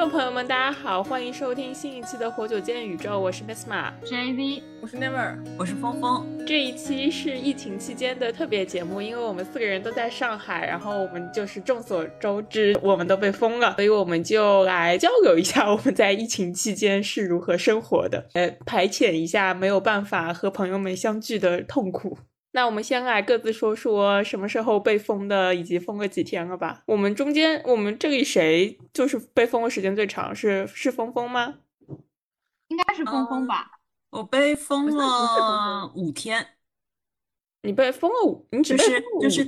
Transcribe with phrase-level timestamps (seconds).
[0.00, 6.44] 众朋友们，大家好，欢迎收听新一期的《活久见宇宙》，我是 Miss 马，我是 AV，我是 Never，我是峰峰。
[6.44, 22.18] 这一期是疫情期间的特别节目，因为我们四个人都在上海，然后我们就是众所周知，我们都被封了，所以我们就来交流一下我们在疫情期间是如何生活的，呃，排遣一下没有办法和朋友们相聚的痛苦。
[22.54, 26.84] 那我们先来各自说说什么时候被封的，以及封了几天了吧？
[26.86, 30.32] 我们中间，我们这里谁就是被封的时间最长？
[30.32, 31.58] 是是峰峰吗？
[32.68, 33.72] 应该是峰峰吧。
[34.10, 36.46] 我被封了五天。
[37.62, 38.46] 你被封了五？
[38.52, 39.44] 你只是就是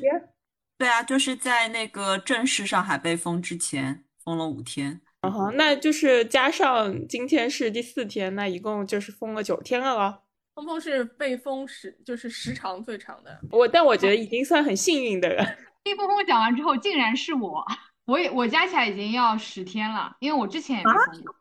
[0.77, 5.01] 对啊，就是在那个正式上海被封之前封了五天。
[5.21, 10.25] 嗯哼，那就是加上今天是第四天，那一共就是封了九天了咯。
[10.57, 15.45] 峰峰是被封时就是时长最长的，我但我觉得已经算很幸运的了。
[15.85, 17.63] 被峰峰讲完之后，竟然是我，
[18.07, 21.35] 我也我加起来已经要十天了，因为我之前也被封过，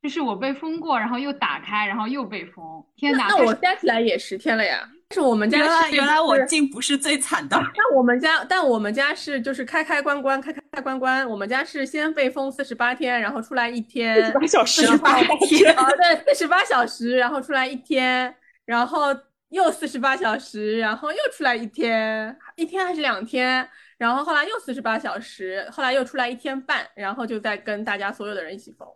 [0.00, 2.86] 就是我被封过，然后又打开，然后又被封。
[2.94, 4.88] 天哪，那我加起来也十天了呀。
[5.14, 7.56] 是我们家是原来我竟不是最惨的。
[7.74, 11.26] 那我们家，但我们家是就是开开关关开开关关。
[11.28, 18.34] 我们家是先被封四十八天，然后出来一天，四十八小时，四十八天啊，对，四十八小时，然后出来一天，
[18.66, 19.06] 然后
[19.48, 28.86] 又四十八小时，然后又出来一天，一天还是两天，然后后来又四十八小时，后来又出来一天半，然后就再跟大家所有的人一起封。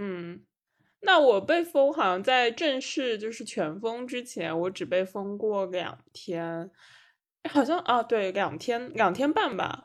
[0.00, 0.40] 嗯。
[1.00, 6.70] 那我被封好像在正式就是全封之前，我只被封过两天，
[7.48, 9.84] 好像啊，对，两天两天半吧。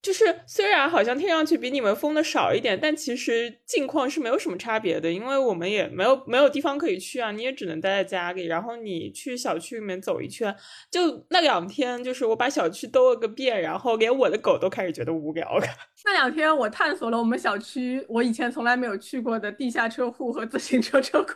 [0.00, 8.46] 就是虽然好像听上去比你们封的少一点，但其实境况是没有什么差别的，因为我们也没有没有地方可以去啊，你也只能待在家里。
[8.46, 10.54] 然后你去小区里面走一圈，
[10.90, 15.66] 就那两天，就是我把小区兜了个遍，然后连我的狗都开始觉得无聊了。
[16.06, 21.34] 那两天我探索了我们小区我以前从来没有去过的地下车库和自行车车库。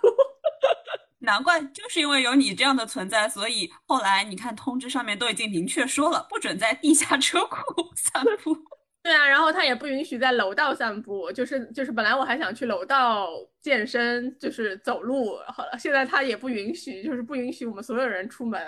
[1.23, 8.57] 难怪，就是因为有你这样的存在，所以后来你看通知上面都已经明确说了，不准在地下车库 散步。
[9.03, 13.29] 对啊，然后他也不允许在楼道散步，就是就是本来我还想去楼道
[13.61, 18.65] 健身，就是走路，好了，现在他也不允许，就是不允许我们所有人出门。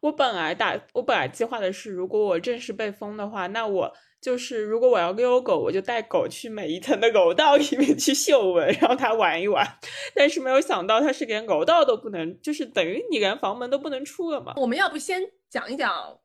[0.00, 3.92] 我本来打，我本来计划的是，如果我正式被封的话，那我。
[4.20, 9.78] 就是如果我要遛狗，我就带狗去每一层的楼道里面去嗅闻， 让它玩一玩。
[10.14, 14.54] 但是没有想到，它是连楼道都不能，就是等于你连房门都不能出了嘛。
[14.56, 16.18] 我们要不先讲一讲，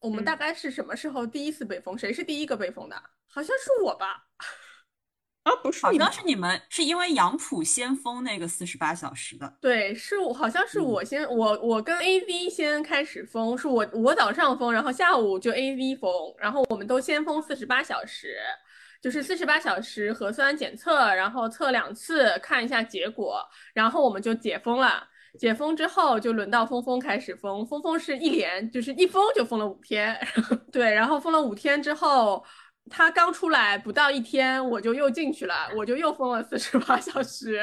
[0.00, 1.98] 我们大概是什么时候第一次被封？
[1.98, 2.96] 谁是第一个被封的？
[3.26, 4.28] 好像是我吧。
[5.42, 9.56] 啊，不是，好像是你们是因为杨浦先封那个四十八小时的。
[9.58, 18.36] 对，是我，好像是我先，我我跟 A V 先开始封，是我我早上封，然后下午就 A V 封，然后我们都先封四十八小时，
[19.00, 23.42] 就是四十八小时核酸检测，然后测两次看一下结果，
[23.72, 25.08] 然后我们就解封了。
[25.38, 30.14] 解封之后就轮到峰峰开始封，峰峰是一连就是一封就封了五天，
[30.70, 32.44] 对，然后封了五天之后。
[32.90, 37.60] 他刚出来不到一天，我就又进去了，我就又封了四十八小时，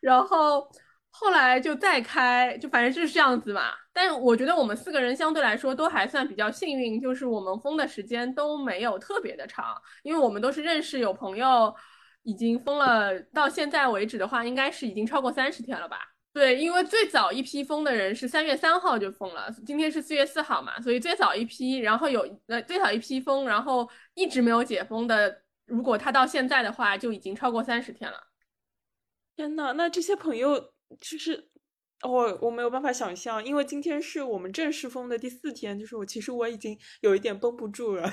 [0.00, 0.70] 然后
[1.08, 3.72] 后来就再开，就反正就是这样子嘛。
[3.92, 11.74] 但我觉得我们四个人相对来说都还算比较幸运，就是我们封的时间都没有特别的长，因为我们都是认识有朋友
[12.22, 15.98] 已经封了，到现在为止的话，应该是已经超过三十天了吧。
[16.32, 28.28] 对，因为最早一批封的人是三月三号就封了，今天是四月四号嘛，所以最早一批，然后有呃最早一批封，然后一直没有解封的，如果他到现在的话，就已经超过三十天了。
[29.34, 30.56] 天呐，那这些朋友
[31.00, 31.48] 就是，
[32.02, 38.08] 哦，我没有办法想象，因为今天是我们正式封的第四天，就是我其实我已经有一点绷不住了。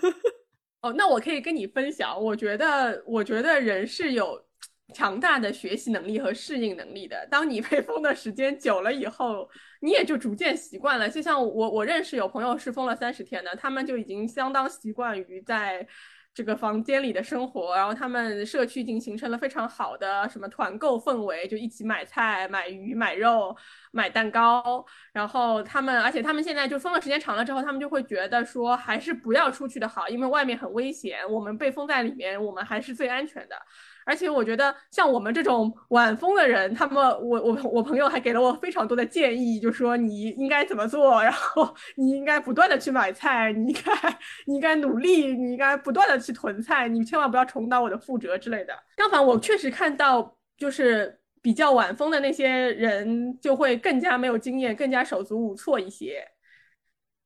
[0.80, 4.43] 哦，那我可以跟你分享，我觉得，我觉得人是有。
[4.92, 9.48] 强大的学习能力和适应能力的，当你被封的时间久了以后，
[9.80, 11.08] 你也就逐渐习惯了。
[11.08, 15.86] 就像我，我认识有朋友是封了三十天的，他们就已经相当习惯于在
[16.34, 23.56] 这个房间里的生活，然后他们社区已经形成了非常好的什么团购氛围，就一起买菜、买鱼、买肉、
[23.92, 24.84] 买蛋糕。
[25.12, 33.56] 然后他们，而且他们现在就封了时间长了之后，他们就会觉得说，还是不要出去的好，因为外面很危险，我们被封在里面，我们还是最安全的。
[34.06, 48.74] 而且我觉得像我们这种晚风的人，他们我我我朋友还给了我非常多的建议，就说你应该怎么做，然后 你应该不断的去买菜，你应该你应该努力，你应该不断的去囤菜，你千万不要重蹈我的覆辙之类的。
[48.96, 56.24] 相反，我确实看到就是比较晚风的那些人就会更加没有经验，更加手足无措一些。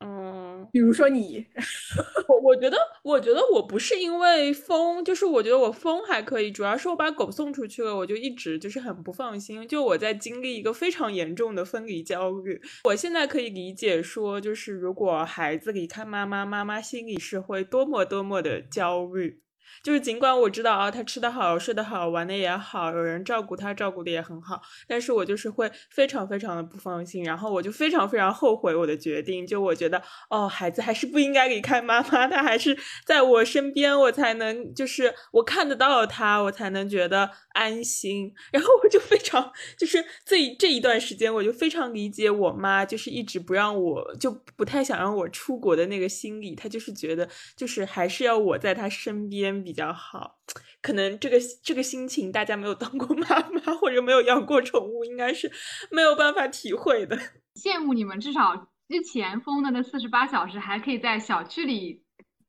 [0.01, 0.48] 嗯。
[0.73, 1.47] 比如说你，
[2.29, 12.61] 我我觉得，我觉得我不是因为疯，就是我觉得我疯还可以，主要是我把狗送出去了，我就一直就是很不放心，就我在经历一个非常严重的分离焦虑。
[12.85, 19.43] 我现在可以理解说，就是如果孩子离开妈妈，妈妈心里是会多么多么的焦虑。
[19.83, 29.47] 就是尽管我知道啊，他吃得好，睡得好，玩的也好，有人照顾他，照顾的也很好，但是我就是会非常非常的不放心，然后我就非常非常后悔我的决定。
[29.47, 32.77] 就我觉得，哦，孩子还是不应该离开妈妈，他还是
[33.07, 38.33] 在我身边，我才能就是我看得到他，我才能觉得安心。
[38.51, 49.68] 然后我就非常就是这这一段时间，我就非常理解我妈，就是一直不让我就不太想让我出国的那个心理，她就是觉得就是还是要我在她身边。
[49.69, 50.39] 比较好，
[50.81, 55.53] 可能这个这个心情大家没有当过妈妈或者没有养过宠物，应该是
[55.91, 57.19] 没有办法体会的。
[57.55, 58.57] 羡慕你们，至少
[58.89, 62.03] 之前封的那四十八小时还可以在小区里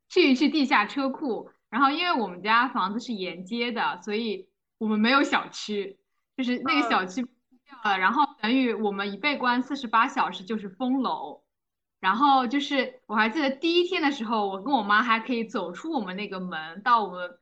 [0.08, 1.50] 去一去地下车库。
[1.70, 6.00] 然后因为我们家房子是沿街的，所以我们没有小区，
[6.38, 7.98] 就是那个小区掉了。
[7.98, 11.44] 然后等于我们一被关四十八小时就是封楼。
[12.00, 17.38] 然后就是我还记得第一天的时候，我跟我妈还可以走出我们那个门，到我们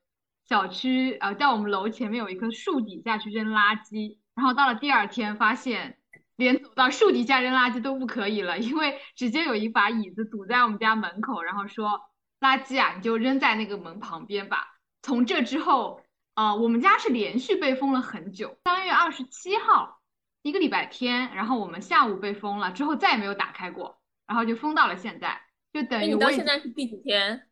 [0.48, 4.18] 小区，呃，到我们楼前面有一棵树底下去扔垃圾。
[4.36, 5.98] 然后到了第二天，发现
[6.36, 12.02] 连走到树底下扔垃圾都不可以了，因为直接有一把椅子堵在我们家门口，然后说
[12.40, 14.76] 垃圾啊，你就扔在那个门旁边吧。
[15.02, 16.02] 从这之后，
[16.36, 18.58] 呃，我们家是连续被封了很久。
[18.66, 20.00] 三月二十七号，
[20.42, 24.00] 一个礼拜天，然后我们下午被封了，之后再也没有打开过。
[24.28, 25.42] 然后就封到了现在，
[25.74, 27.48] 就等于你到现在是第几天？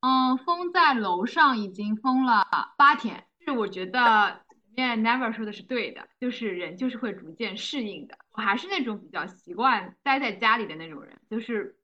[0.00, 2.46] 嗯，封在楼上已经封了
[2.76, 3.26] 八天。
[3.44, 8.18] 是我觉得前面 Never 说的是对的，就是人就是会逐渐适应的。
[8.32, 11.78] 我还是那种比较习惯待在家里的那种人，就是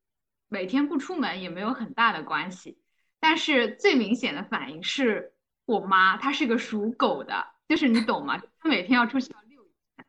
[0.48, 2.78] 每天不出门也没有很大的关系。
[3.20, 5.32] 但是最明显的反应是
[5.64, 8.38] 我妈，她是个属狗的，就是你懂吗？
[8.58, 10.06] 她每天要出去要遛一天，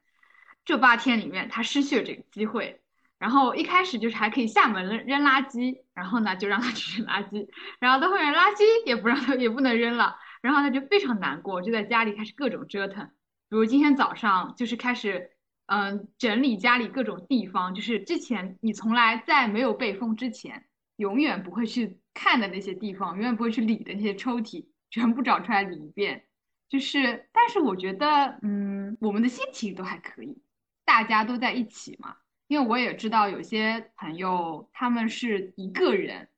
[0.63, 2.81] 这八天里面她失去了这个机会。
[3.19, 7.47] 然后一开始就是还可以下门扔扔垃圾，然后呢就让他 去扔垃圾，
[7.79, 13.05] 然后到后面垃圾也不让他也不能扔了，然后他就非常难过，就在家里开始各种折腾，
[13.49, 15.31] 比如今天早上就是开始
[15.65, 20.65] 嗯整理家里各种地方，就是之前你从来在没有被封之前
[20.97, 26.25] 永远不会去看的那些地方，永远不会去理的那些抽屉，全部找出来理一遍，
[26.69, 30.37] 就是但是我觉得嗯我们的心情都还可以，
[30.85, 32.15] 大家都在一起嘛。
[32.47, 36.29] 因为我也知道有些朋友他们是一个人，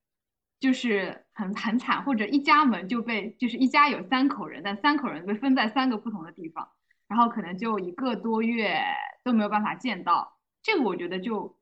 [0.59, 6.67] 就是很很惨，或者一家门就被就是一家有三口人，但三口人被分在三个不同的地方，
[7.07, 8.81] 然后可能就一个多月
[9.23, 10.37] 都没有办法见到。
[10.61, 11.57] 这个我觉得就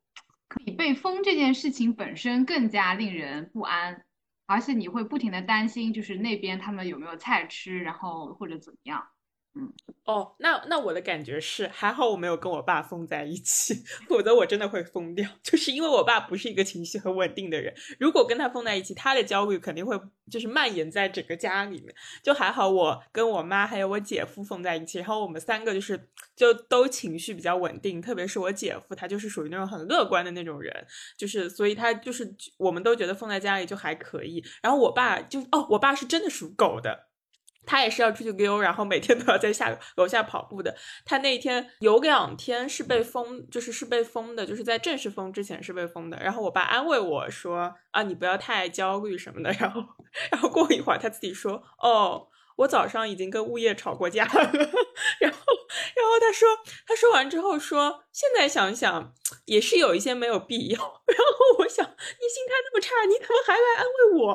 [0.47, 4.05] 可以被封这件事情本身更加令人不安，
[4.45, 9.07] 而且你会不停的担心，就是那边他们有没有菜吃，然后或者怎么样。
[10.05, 13.73] 哦，那那我的感觉是，还好我没有跟我爸疯在一起，
[14.07, 15.27] 否则我真的会疯掉。
[15.43, 19.99] 就是因为我爸不是一个情绪很稳定的人，如果跟他疯在一起，他的焦虑肯定会
[20.31, 21.93] 就是蔓延在整个家里面。
[22.23, 30.73] 就还好我跟我妈还有我姐夫疯在一起，然后我们三个就是就都情绪比较稳定，特别是我姐夫，他就是属于那种很乐观的那种人，
[31.17, 34.41] 就是所以他就是我们都觉得疯在家里就还可以。
[34.61, 37.07] 然后我爸就哦，我爸是真的属狗的。
[37.67, 40.75] 他也是要出去溜，然后每天都要在下楼下跑步的。
[41.05, 46.17] 他那天有两天是被封，就是是被封的，就是在正式封之前是被封的。
[46.17, 49.83] 然后我爸安慰我说：“啊，你不要太焦虑什么的。”然后，
[50.31, 54.31] 然后过一会儿他自己说：“哦，我早上已经跟物业吵过架了。”
[55.19, 55.39] 然后，
[55.95, 56.47] 然后他说，
[56.87, 59.13] 他说完之后说：“现在想想
[59.45, 64.33] 也是有一些没有必要。”然后我想，你心态那么差，你怎么还来安慰我？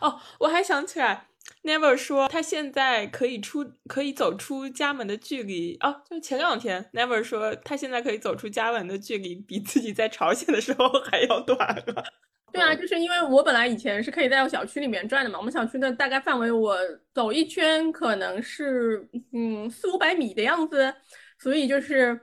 [0.00, 1.29] 哦，我还想起来。
[1.62, 12.04] Never 说他现在可以出可以走出家门的距离哦，就前两天 Never 说他现在可以走出家门的距离比自己在朝鲜的时候 还要短了。
[12.52, 16.76] 对啊，就是因为我本来以前是可以在我小区里面转的嘛，我们小区的大概范围我
[17.12, 20.92] 走一圈可能是嗯四五百米的样子，
[21.38, 22.18] 所以就是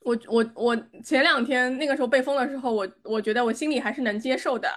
[0.00, 4.68] 我我我前两天那个时候被封的时候，我我觉得我心里还是能接受的。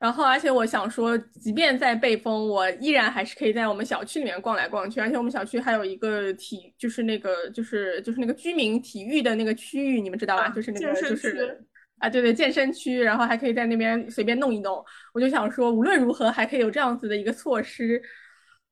[0.00, 5.00] 然后，而且我想说，即便在被封，我依然还是可以在我们小区里面逛来逛去。
[5.00, 10.48] 而且我们小区还有一个体，就是那个，就是就是那个居民体育的那个区域，你们知道吧？
[10.50, 11.58] 就是那个，就是
[11.98, 13.00] 啊，对对，健身区。
[13.00, 14.84] 然后还可以在那边随便弄一弄。
[15.14, 18.02] 我就想说，无论如何还可以有这样子的一个措施。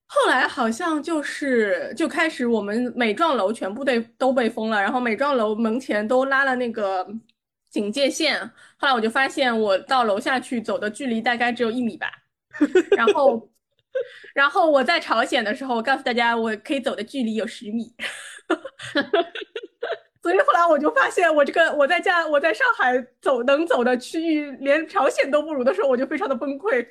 [0.07, 7.07] 后来好像就是就开始，我们每幢楼全部被都被封了，然后每幢楼门前都拉了那个。
[7.73, 8.41] 警戒线。
[8.77, 12.09] 后来我就发现，我到楼下去走的距离大概只有一米吧。
[12.97, 13.51] 然后，
[14.33, 17.93] 然后我在朝鲜的时候，我告诉大家，我可以走的距离有十米。
[20.23, 26.87] 所以后来我就发现，我这个我在家我在上海走能走的区域，连朝鲜都不如的时候，我就非常的崩溃。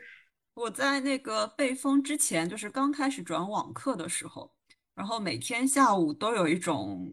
[0.54, 4.54] 我在那个被封之前，就是刚开始转网课的时候，
[4.94, 7.10] 然后每天下午都有一种，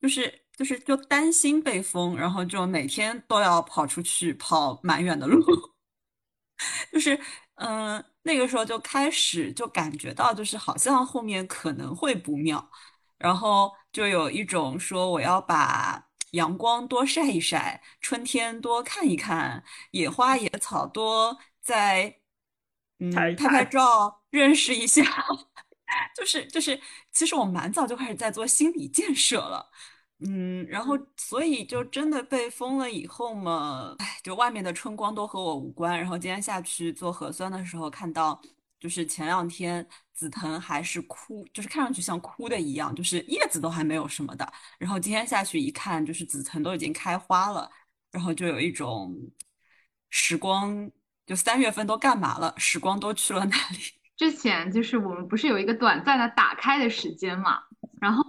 [0.00, 5.40] 就是就是就担心被封，然后就每天都要跑出去跑蛮远的路，
[6.92, 7.16] 就是
[7.54, 12.68] 嗯，那个时候就开始就感觉到，就是好像后面可能会不妙。
[13.18, 19.62] 然后就有一种说我要把阳光多晒一晒，春天多看一看，
[19.92, 22.20] 野花野草多在
[22.98, 25.02] 嗯拍拍照，认识一下，
[26.16, 26.80] 就 是就是，
[27.12, 29.70] 其实我蛮早就开始在做心理建设了，
[30.20, 35.96] 嗯，然后所以就真的被封了以后嘛，哎，就外面的春光都和我无关。
[35.98, 38.40] 然后今天下去做核酸的时候，看到
[38.80, 39.86] 就是前两天。
[40.18, 44.52] 紫藤还是枯，就是看上去像枯的一样，就是叶子都还没有什么的。
[44.76, 47.70] 然后今天下去一看，就是紫藤都已经开花了，
[48.10, 49.16] 然后就有一种
[50.10, 50.90] 时光，
[51.24, 52.52] 就三月份都干嘛了？
[52.56, 53.78] 时光都去了哪里？
[54.18, 57.60] 之前就是我们不是有一个短暂的打开的时间嘛？
[58.00, 58.24] 然后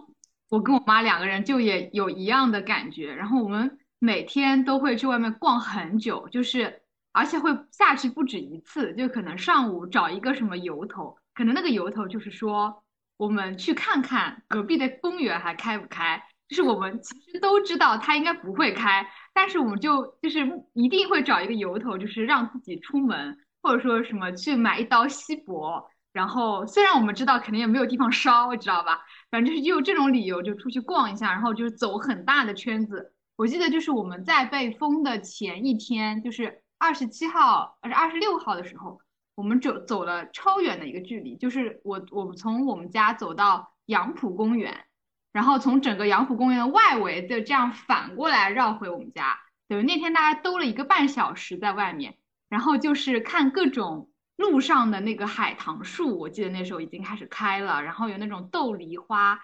[0.49, 11.17] 我跟我妈两个人就也有一样的感觉，然后我们每天都会去外面逛很久，就是而且会下去不止一次，就可能上午找一个什么由头。
[11.33, 12.83] 可能那个由头就是说，
[13.17, 16.23] 我们去看看隔壁的公园还开不开。
[16.47, 25.87] 就是我们其实都知道它应该不会开，但是我们就就是一定会找一个由头，就是让自己出门，或者说什么去买一刀锡箔。
[26.11, 29.01] 然后虽然我们知道肯定也没有地方烧，知道吧？
[29.31, 33.13] 反正就是就这种理由就出去逛一下，然后就是走很大的圈子。
[33.35, 38.99] 我记得就是我们在被封的前一天，就是二十七号还是二十六号的时候。
[39.35, 44.83] 我们走走了超远的一个距离，就是我我们从我们家走到杨浦公园，
[45.31, 49.39] 然后从整个杨浦公园的外围的这样反过来绕回我们家。
[49.69, 52.17] 对，那天大家兜了一个半小时在外面，
[52.49, 54.09] 然后就是看各种
[54.39, 59.37] 路上的那个海棠树，我记得那时候已经开始开了，然后有那种豆梨花，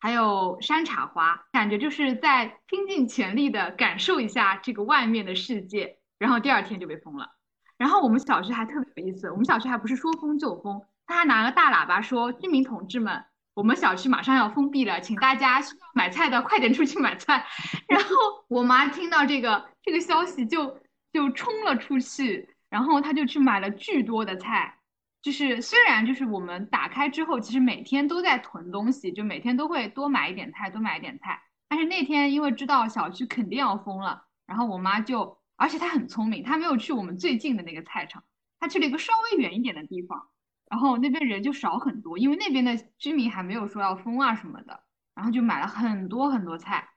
[0.00, 5.98] 还有山茶花，感觉就是在拼尽全力的感受一下这个外面的世界。
[6.18, 7.30] 然后第二天就被封了。
[7.76, 13.24] 然后我们小区还特别有意思，我们小区还不是说封就封，他还拿个大喇叭说：“居民同志们，
[13.54, 17.46] 我们小区马上要封闭了，请大家需要买菜的快点出去买菜。
[17.88, 18.08] ”然后
[18.48, 20.80] 我妈听到这个这个消息就
[21.12, 24.80] 就冲了出去，然后她就去买了巨多的菜。
[25.22, 31.40] 就是虽然就是我们打开之后，其实每天都在囤东西，就每天都会多买一点菜，多买一点菜。
[31.68, 35.38] 但是那天因为知道小区肯定要封了，然后我妈就。
[35.56, 38.24] 而且她很聪明，她没有去我们最近的那个菜场，
[38.58, 40.26] 她去了一个稍微远一点的地方，
[40.68, 44.80] 然后那边人就少很多，因为那边的居民还没有说要封啊什么的，
[45.14, 46.88] 然后就买了很多很多菜，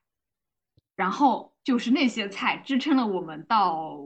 [0.96, 4.00] 然后就是那些菜支撑了我们到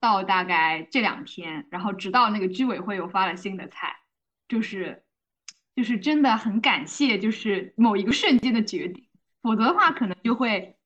[0.00, 3.96] 到大概这两天，然后直到那个居委会又发了新的菜，
[4.48, 5.04] 就是
[5.76, 9.06] 就是真的很感谢，就是某一个瞬间的决定，
[9.42, 10.76] 否则的话可能就会。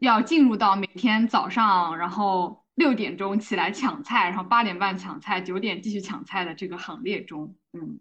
[0.00, 7.98] 要进入到每天早上，然后六点钟起来抢菜，然后八点半抢菜，九点继续抢菜的这个行列中，嗯。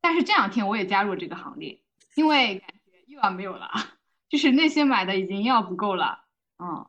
[0.00, 1.80] 但是这两天我也加入这个行列，
[2.16, 3.70] 因为感觉又要没有了，
[4.28, 6.24] 就是那些买的已经要不够了，
[6.58, 6.84] 嗯。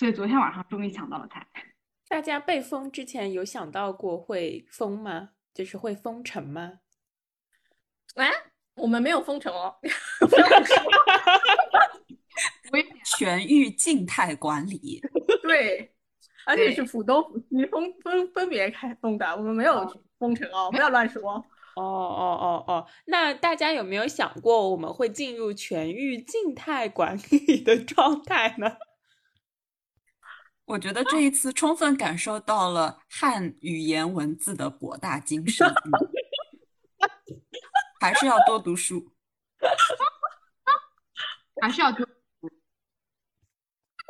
[0.00, 1.46] 所以昨天晚上终于抢到了菜。
[2.08, 5.28] 大家被封之前有想到过会封吗？
[5.52, 6.78] 就是会封城吗？
[8.14, 8.30] 哎，
[8.76, 9.76] 我们没有封城哦。
[13.04, 15.02] 全域静态管理，
[15.42, 15.92] 对，
[16.46, 19.86] 而且是浦东、浦西分分分别开封的，我们没有
[20.18, 21.32] 封城哦，不要乱说。
[21.76, 28.78] 哦哦哦哦，那大家有没有想过我们会进入全域静态管理的状态呢？
[30.70, 35.68] 我觉得这一次充分感受到了汉语言文字的博大精深，
[38.00, 39.12] 还是要多读书，
[41.60, 42.06] 还是要多。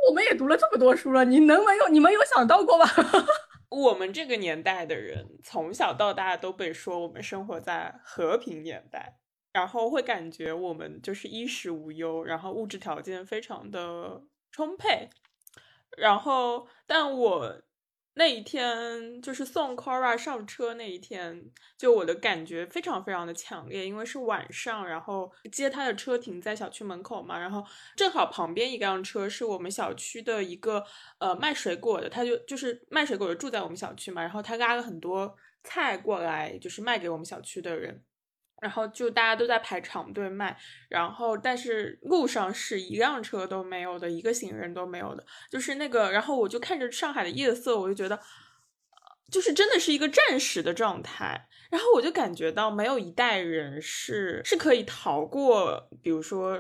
[0.07, 1.88] 我们也读了这么多书了，你能没有？
[1.88, 2.85] 你们有想到过吗？
[3.71, 9.19] 我们这个年代的人从小到大都被说我们生活在和平年代，
[9.55, 15.09] 然后会感觉我们就是衣食无忧，然后物质条件非常的充沛。
[15.97, 17.63] 然后，但我
[18.15, 21.45] 那一天就是送 Cora 上车那一天，
[21.79, 27.65] 就我的感觉非常非常的强烈，因为是晚上，然后接他的车停在小区门口嘛，然后
[27.97, 30.85] 正好旁边一辆车是我们小区的一个
[31.19, 38.05] 呃卖水果的，他就就是卖水果的住在我们小区嘛，然后他拉了很多菜过来，就是卖给我们小区的人。
[38.61, 40.55] 然后就大家都在排长队卖，
[40.88, 48.21] 然后但是路上是一辆车都没有的，一个行人都没有的，就是那个，然后我就看着上海的夜色，我就觉得，
[49.31, 51.49] 就是真的是一个战时的状态。
[51.71, 56.59] 然后我就感觉到没有一代人是是可以逃过，比如说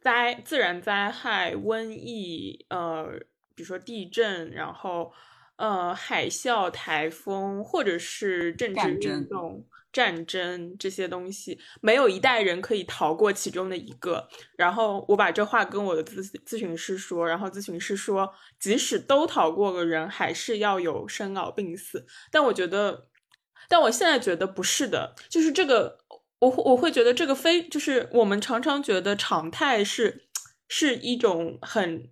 [0.00, 3.06] 灾自然灾害、瘟疫，呃，
[3.54, 5.12] 比如说地震，然后
[5.56, 9.64] 呃海啸、台风，或者是政治运动。
[9.98, 14.28] 战争这些东西，没有一代人可以逃过其中的一个。
[14.56, 22.06] 然后我把这话跟我的咨咨询师说，然后咨询师说，即使都逃过了，人还是要有生老病死。
[22.30, 23.08] 但我觉得，
[23.68, 25.98] 但我现在觉得不是的，就是这个，
[26.38, 30.28] 我我会觉得这个非，就是我们常常觉得常态是
[30.68, 32.08] 是一种很。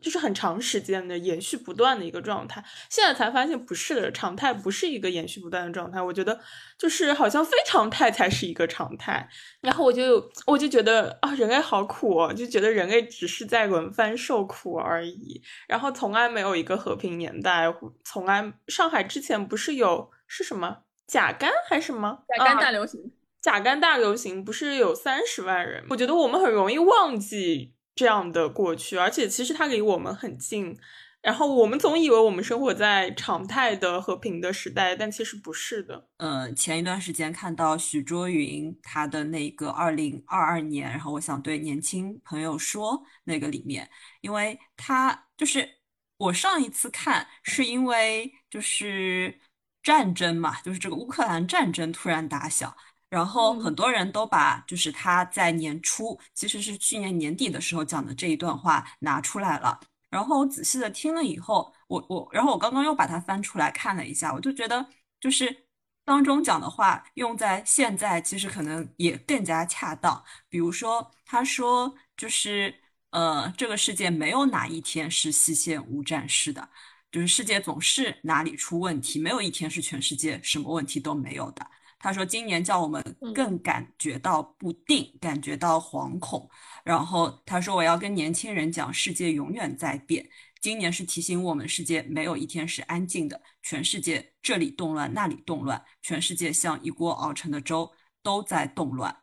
[0.00, 6.00] 就是很长时间的延续不断的一个状态，现在才发现不是的，常态不是一个延续不断的状态。
[6.00, 6.40] 我觉得
[6.78, 9.28] 就是好像非常态才是一个常态。
[9.60, 15.42] 然后我就我就觉得啊，人类好苦哦，就觉得人类只是在轮番受苦而已。
[15.68, 17.66] 然后从来没有一个和平年代，
[18.04, 23.12] 从来上海之前不是有是什么甲肝还是什么甲肝大流行？
[23.42, 25.84] 甲肝大流行不是有三十万人？
[25.90, 27.74] 我觉得我们很容易忘记。
[27.94, 30.78] 这样的过去，而且其实它离我们很近，
[31.20, 36.08] 然后我们总以为我们生活在常态的和平的时代，但其实不是的。
[36.16, 43.90] 嗯，前一段时间看到许卓云他的那个二零二二年，然后我想对年轻朋友说，那个里面，
[44.22, 45.68] 因为他就是
[46.16, 49.38] 我上一次看是因为就是
[49.82, 52.74] 战争嘛，就是这个乌克兰战争突然打响。
[53.10, 59.78] 然后很多人都把就是他在年初，其实是去年年底的时候讲的这一段话拿出来了。
[60.08, 64.84] 然后我仔细的听了以后，我我，然后我刚刚又把它翻出来看了一下，我就觉得
[65.20, 65.64] 就是
[66.04, 70.24] 当中讲的话用在现在，其实可能也更加恰当。
[70.48, 72.74] 比如说他说就是
[73.10, 76.68] 呃，这个世界没有哪一天是西线无战事的，
[77.10, 81.64] 就是世界总是哪里出问题，没有一天是全世界什么问题都没有的。
[82.02, 83.02] 他说：“今年叫我们
[83.34, 86.48] 更感觉到不定，感觉到惶恐。
[86.82, 90.26] 然后他说，我要跟年轻人讲，世界永远在变。
[90.62, 99.14] 今年是提醒我们，世界没有一天是安静的，全世界这里动乱，那里动乱，全世界像一锅熬成的粥，都在动乱。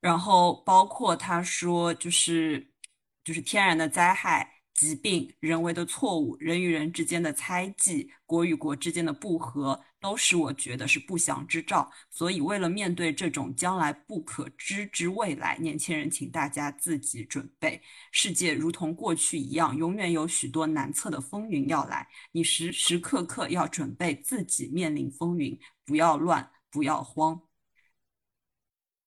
[0.00, 2.72] 然后包括他说，就是
[3.24, 11.92] 就是天然的灾害。”疾病、人为的错误、人与人之间的猜忌、国与国之间的不和，都使我觉得是不祥之兆。
[12.10, 17.80] 所以，为了面对这种将来不可知之未来，年轻人，请大家自己准备。
[18.10, 27.42] 世界如同过去一样，永远有许多难测的风云要来，你时时刻刻要准备自己面临风云，不要乱，不要慌。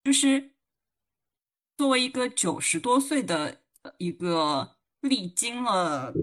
[0.03, 0.53] 就是
[1.75, 3.63] 作为一个九十多岁的
[3.97, 4.74] 一个。
[5.07, 6.13] 历经了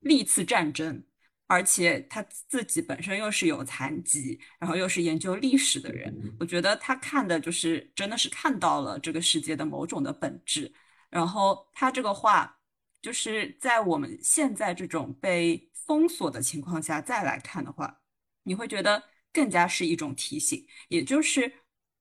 [0.00, 1.02] 历次战争，
[1.46, 10.72] 而且他自己本身又是有残疾，然后又是研究历史的人，我觉得他看的就是真的是看到了这个世界的某种的本质。
[11.10, 12.58] 然后他这个话，
[13.02, 18.00] 就是在我们现在这种被封锁的情况下再来看的话，
[18.44, 20.64] 你会觉得更加是一种提醒。
[20.88, 21.52] 也就是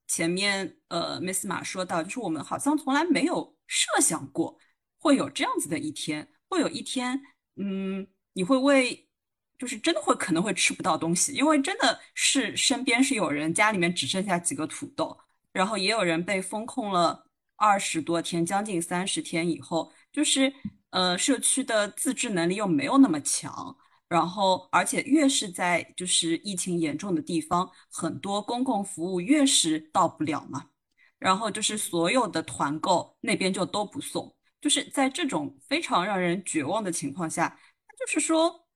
[0.07, 4.59] 前面呃，Miss 马说到，就是我们好像从来没有设想过。
[4.99, 7.19] 会有这样子的一天，会有一天，
[7.55, 9.07] 嗯，你会为，
[9.57, 15.17] 就是真的会可能会吃不到东西，因为真的是身边是有人家里面只剩下几个土豆，
[15.53, 20.53] 然后也有人被封控了二十多天，将近三十天以后，就是
[20.91, 23.75] 呃社区的自制能力又没有那么强，
[24.07, 30.67] 然后而且越是在就是疫情严重的地方，很多公共服务越是到不了嘛，
[31.17, 34.35] 然后就是所有的团购那边就都不送。
[34.61, 37.59] 就是在这种非常让人绝望的情况下，
[37.97, 38.67] 就是说，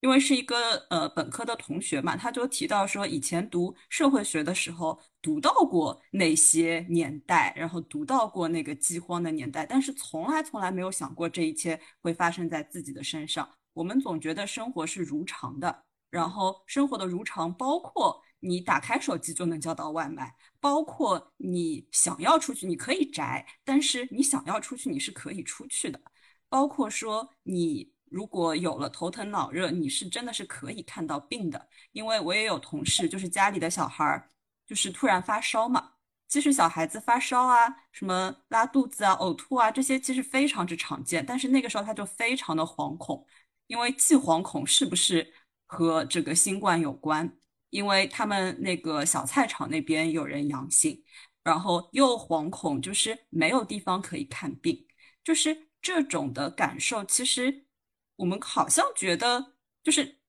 [0.00, 13.48] 因为是一个呃本科的同学嘛，他就提到说，以前读社会学的时候读到过那些年代，然后读到过那个饥荒的年代，但是从来从来没有想过这一切会发生在自己的身上。
[13.72, 18.22] 我们总觉得生活是如常的，然后生活的如常包括。
[18.46, 20.30] 你打开手机就能叫到外卖，
[20.64, 26.00] 包括你想要出去，你可以宅，但是你想要出去，你是可以出去的。
[26.48, 31.68] 包括说你如果有了头疼脑热，你是真的是可以看到病的。
[31.92, 34.30] 因为我也有同事，就是家里的小孩儿，
[34.66, 35.92] 就是突然发烧嘛。
[36.28, 41.22] 其实小孩子发烧啊，什么拉肚子啊、呕吐啊，这些其实非常之常见。
[41.26, 43.26] 但是那个时候他就非常的惶恐，
[43.66, 45.30] 因为既惶恐是不是
[45.66, 47.36] 和这个新冠有关？
[47.74, 51.02] 因为他们那个小菜场那边有人阳性，
[51.42, 54.86] 然后又惶恐，就是没有地方可以看病，
[55.24, 57.04] 就是这种的感受。
[57.04, 57.66] 其实
[58.14, 60.20] 我们好像觉得，就是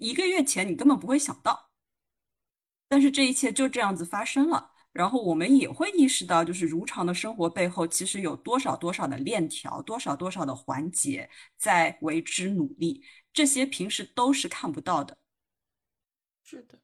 [0.00, 1.72] 一个月前你根本不会想到，
[2.88, 4.72] 但是这一切就这样子发生了。
[4.90, 15.18] 然后我们也会意识到，就是如常的生活背后，其实有多少多少的链条，多少多少的环节在为之努力，这些平时都是看不到的。
[16.42, 16.80] 是的。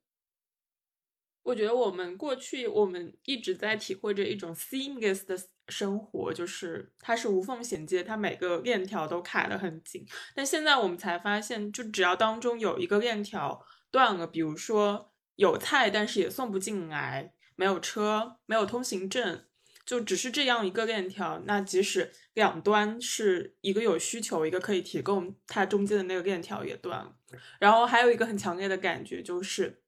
[1.43, 5.37] 我觉得我们过去我们一直在体会着一种 seamless 的
[5.69, 10.07] 生活，就是它是无缝衔接，它每个链条都卡得很紧。
[10.35, 19.47] 但现在我们才发现，就只要当中有一个链条断了，比如说有菜但是也送不进来，没有车，没有通行证，
[19.87, 21.43] 就只是这样一个链条。
[21.47, 27.17] 那即使两端是一个有需求，一个可以提供，它中间的那个链条也断了。
[27.59, 29.83] 然后还有一个很强烈的感觉就是。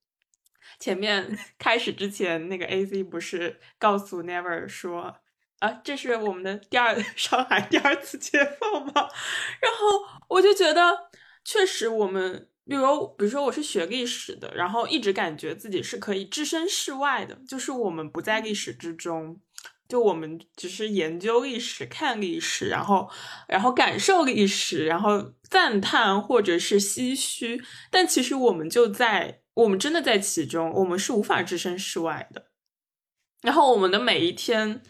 [0.79, 5.15] 前面开始之前，那个 A Z 不是告诉 Never 说
[5.61, 8.93] 啊，这是我们的第二 上海第二次解放吗？
[9.61, 11.11] 然后我就觉得，
[11.45, 19.41] 确实我们，比如比如说我是学历史的，然后一直感觉自己是可以置身事外的，就是我们不在历史之中，
[19.89, 23.09] 就我们只是研究历史、看历史，然后
[23.47, 29.42] 然后感受历史，然后赞叹或者是唏嘘，但其实我们就在。
[29.55, 32.47] 我们真的在其中，我们是无法置身事外的。
[33.43, 34.83] 然后我们的每一天，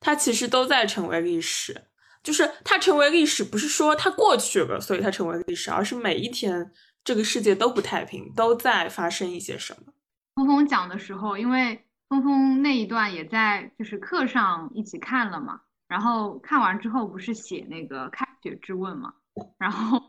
[0.00, 1.86] 它其实都在成为历史。
[2.22, 6.70] 就是它成为历史，不是说它过去了，所以它成为历史，而是每一天
[7.02, 9.92] 这个世界都不太平，都在发生一些什么。
[10.34, 19.14] 峰峰讲的时候，因为峰峰那一段也在就是课上一起看了嘛，然后看完之后不是写那个开学之问嘛，
[19.56, 20.02] 然后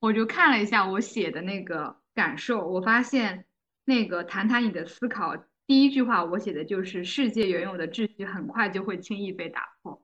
[0.00, 2.01] 我就看了一下我写的那个。
[2.14, 3.46] 感受，我发现
[3.84, 10.02] 那个谈谈你的思考，第一句话我写的就是世界原有的秩序很快就会轻易被打破，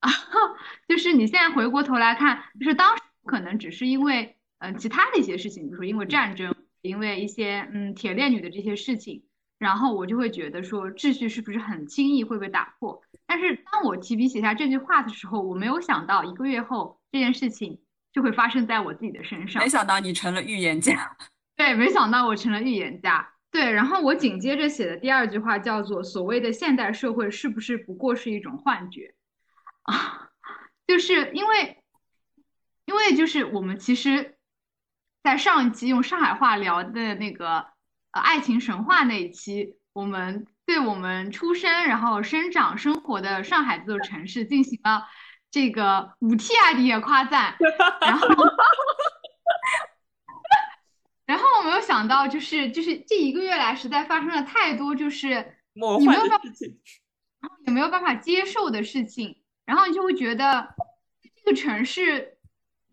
[0.00, 0.10] 啊，
[0.88, 9.24] 就是你现在回过头来看，就是当时可能只是因为嗯其他的一些事情，比如说因为战争，因为一些嗯铁链女的这些事情，
[9.58, 13.02] 然后我就会觉得说秩序是不是很轻易会被打破？
[13.26, 17.80] 但是当我提笔写下这句话的时候，我没有想到一个月后这件事情。
[18.16, 19.62] 就会发生在我自己的身上。
[19.62, 21.14] 没想到你成了预言家，
[21.54, 23.70] 对，没想到我成了预言家，对。
[23.70, 29.14] 然后我紧接着写的第二句话叫做：“所谓的现代社会是不是不过是一种幻觉？”
[29.84, 30.30] 啊，
[30.86, 31.82] 就是因为，
[32.86, 34.38] 因为就是我们其实，
[35.22, 37.66] 在上一期用上海话聊的那个
[38.12, 45.02] 呃爱情神话那一期，我们对我们出生、然后生长、生活的上海这座城市进行了。
[45.50, 47.56] 这个五 T 阿迪也夸赞，
[48.00, 48.28] 然后，
[51.24, 55.56] 然后我没有想到，就是就是这一个月来，实在发生了太多，就是
[55.98, 56.42] 你没有办法，
[57.40, 60.74] 然后也没有办法接受的事情，然后你就会觉得
[61.44, 62.36] 这个城市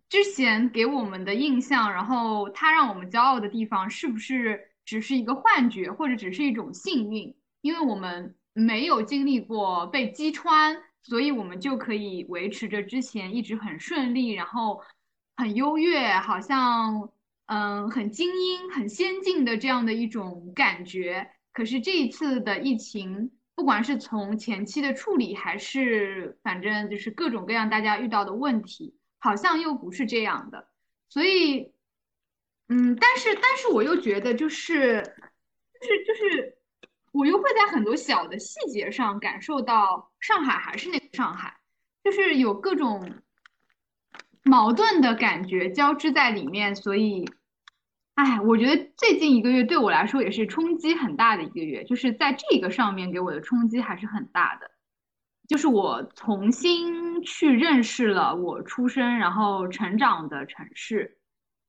[0.08, 7.36] 之前给我们的印象，然后它让我们骄傲的地方，是不是只是一个幻觉，或者只是一种幸运？
[7.62, 10.82] 因为我们没有经历过被击穿。
[11.04, 14.82] 所以我们就可以维持着之前一直很顺利，然后
[15.36, 17.12] 很优越，好像
[17.48, 21.30] 嗯很精英、很先进的这样的一种感觉。
[21.52, 30.70] 可是这一次的疫情，不管是从前期的处理，还是反正就是各种各样大家遇到的问题，好像又不是这样的。
[31.10, 31.74] 所以，
[32.70, 35.02] 嗯，但是但是我又觉得就是
[35.82, 36.58] 就是就是。
[37.13, 41.56] 我又会在很多小的细节上感受到上海还是那个上海，
[42.04, 43.13] 就是有各种
[44.41, 46.76] 矛盾的感觉交织在里面。
[46.76, 47.23] 所以，
[48.15, 54.71] 哎，我觉得最近一个月对我来说也是冲击很大的一个月，就是在这个上面给我的冲击还是很大的。
[55.47, 61.19] 就是我重新去认识了我出生然后成长的城市，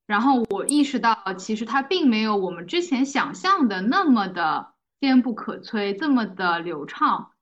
[0.06, 4.72] 然后我意识到其实它并没有我们之前想象的那么的。
[5.00, 7.32] 坚不可摧，这么的流畅，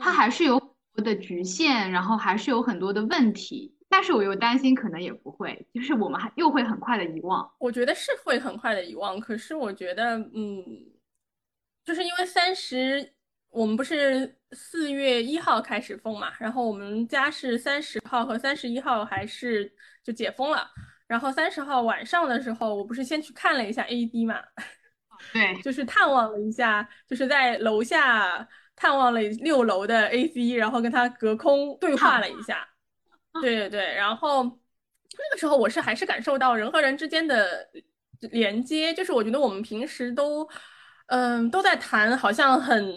[0.00, 3.76] 它还是有很多的局限，然后还是有很多的问题。
[3.88, 7.46] 但是我又担心，可能也不会，就是我们还又会很快的遗忘。
[7.58, 10.64] 我觉得是会很快的遗忘，可是我觉得，嗯，
[11.84, 13.12] 就是因为三十，
[13.50, 19.70] 我们不是四月一号开始封嘛，然后我们家是三十号和三十一号还是
[20.02, 20.66] 就解封了。
[21.06, 24.36] 然后三十号晚上的时候，我不是先去看了一下 AD 嘛，
[25.32, 32.66] 对，就是探望了一下，就是在楼下探望了六楼的 AC，然后跟他隔空对话了一下。
[33.40, 37.68] 对对对，然后那个时候我是还是感受到人和人之间的
[38.30, 40.48] 连接，就是我觉得我们平时都
[41.06, 42.94] 嗯都在谈好像很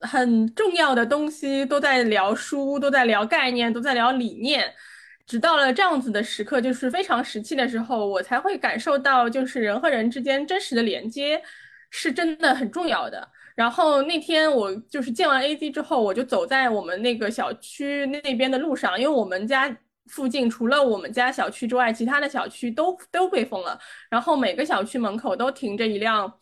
[0.00, 4.72] 很重要的东西，都在聊书，都在聊概念，都在聊理念。
[5.28, 11.40] 直到了这样子的时刻，就是非常时期的时候，我才会感受到，就是人和人之间真实的连接
[11.90, 13.28] 是真的很重要的。
[13.54, 23.78] 然后那天我就是见完 AD 之后，我就走在我们那个小区那边的路上，因为我们家附近除了我们家小区之外，其他的小区都都被封了。
[24.08, 26.32] 然后每个小区门口都停着一辆，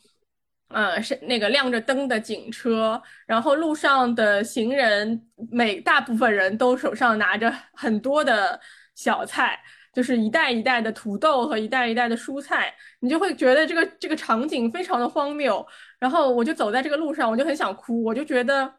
[0.68, 3.00] 嗯，是那个亮着灯的警车。
[3.26, 8.61] 然后路上的行人，每大部分人都手上拿着很多的。
[8.96, 9.61] 小菜
[9.92, 15.62] 就是一袋一袋的土豆和一袋一袋的蔬菜，你就会觉得这个这个场景非常的荒谬。
[15.98, 18.72] 然后我就走在这个路上，我就很想哭，我就觉得，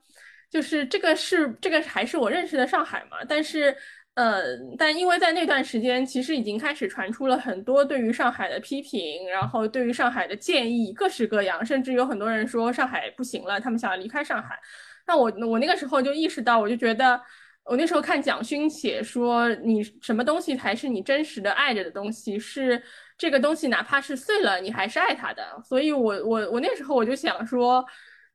[0.50, 3.17] 就是这个是这个还是我认识的上海嘛？
[3.30, 3.78] 但是，
[4.17, 4.41] 呃，
[4.77, 14.60] 但因为在那段时间，其实已经开始传出了很多对于上海的批评，然后对于上海的建议各式各样，甚至有很多人说上海不行了，他们想要离开上海。
[15.06, 17.21] 那我我那个时候就意识到，我就觉得。
[17.69, 22.39] 我那时候看蒋勋写说，你什么东西才是你真实的爱着的东西？
[22.39, 22.82] 是
[23.17, 25.43] 这个东西，哪怕是碎了，你还是爱它的。
[25.65, 27.86] 所以，我我我那时候我就想说，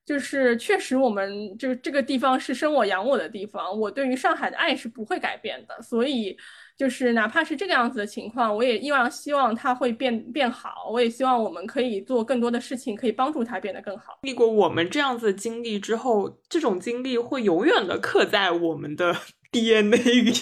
[0.05, 5.83] 就是确实，我们就这个地方是生我养我的地方，我对于上海的爱是不会改变的。
[5.83, 6.37] 所以。
[6.75, 10.89] 就是哪怕是这个样子的情况，我也依然希望它会变变好。
[10.91, 14.19] 我也希望我们可以做更多的事情，可以帮助它变得更好。
[14.23, 19.15] 经历过我们这样子的经历之后，这种经历会永远的刻在我们的
[19.53, 20.33] DNA 里。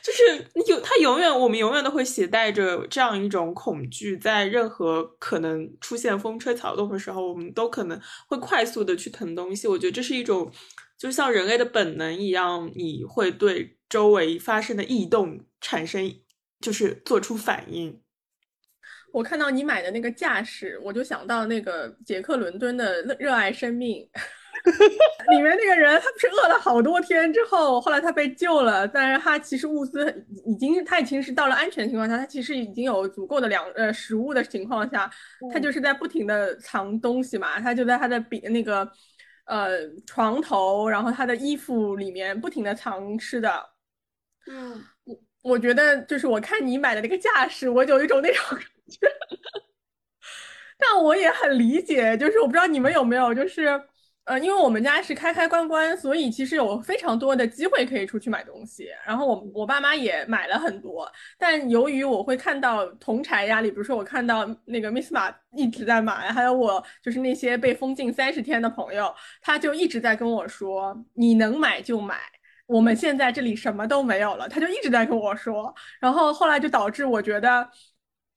[0.00, 9.66] 就是有他永远，我们永远都会携带着这样一种恐惧，在任何可能出现风吹草动的时候，我们都可能会快速的去腾东西。
[9.66, 10.52] 我觉得这是一种，
[10.96, 13.74] 就像人类的本能一样，你会对。
[13.88, 16.14] 周围发生的异动产生，
[16.60, 18.02] 就是做出反应。
[19.10, 24.06] 我看到你买的那个架势，我就想到那个杰克伦敦的《热爱生命》
[25.30, 30.12] 里面那个人，他不是饿了好多天之后，后来他被救了，但是他其实物资
[30.46, 35.10] 已经，他已经是到了安全情况下，他其实已经有足够的粮呃食物的情况下，
[35.52, 38.90] 他就是在不停的藏东西嘛，他就在他的笔那个
[39.46, 43.64] 呃床头，然后他的衣服里面不停的藏吃的。
[44.50, 48.98] 嗯，我我觉得就是我看你买的那个架势，我有一种那种感觉，
[50.78, 53.80] 但我也很理解，就是我不知道你们有没有，就是
[54.28, 58.88] 呃，因为我们家是开开关关，所以其实有非常多的机会可以出去买东西。
[59.06, 72.18] 然后我我爸妈也买了很多，但由于我会看到同柴压力，比如说我看到那个 Miss 马一直在买，还有我就是那些被封禁三十天的朋友，他就一直在跟我说，你能买就买。
[72.66, 77.66] 我们现在这里什么都没有了，他就一直在跟我说，然后后来就导致我觉得，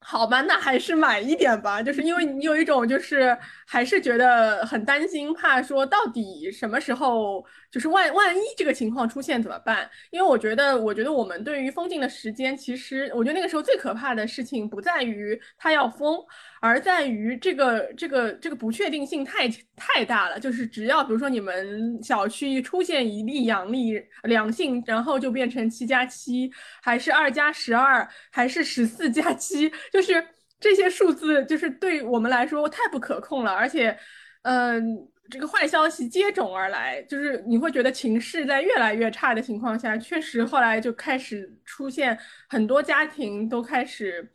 [0.04, 3.36] 好吧，那还是买一点吧，就是因为你有一种就是
[3.66, 9.88] 还是觉得很担心，怕说到底什么时候就是万万一这个情况出现怎么办？
[10.10, 16.18] 因为我觉得，我觉得我们对于封禁的时间，其实我觉得那个时候最可怕的事情不在于它要封。
[16.64, 26.48] 而在于这个这个这个不确定性太太大了，就是只要比如说你们小区出现一例阳例两性，然后就变成七加七，
[26.80, 30.24] 还是二加十二，还是十四加七， 就是
[30.60, 33.50] 这些数字就是对我们来说太不可控了。
[33.50, 33.98] 而且，
[34.42, 34.80] 嗯，
[35.28, 42.16] 这个坏消息接踵而来，就是你会觉得情势在越来越差的情况下，确实后来就开始出现
[42.48, 44.32] 很多家庭都开始。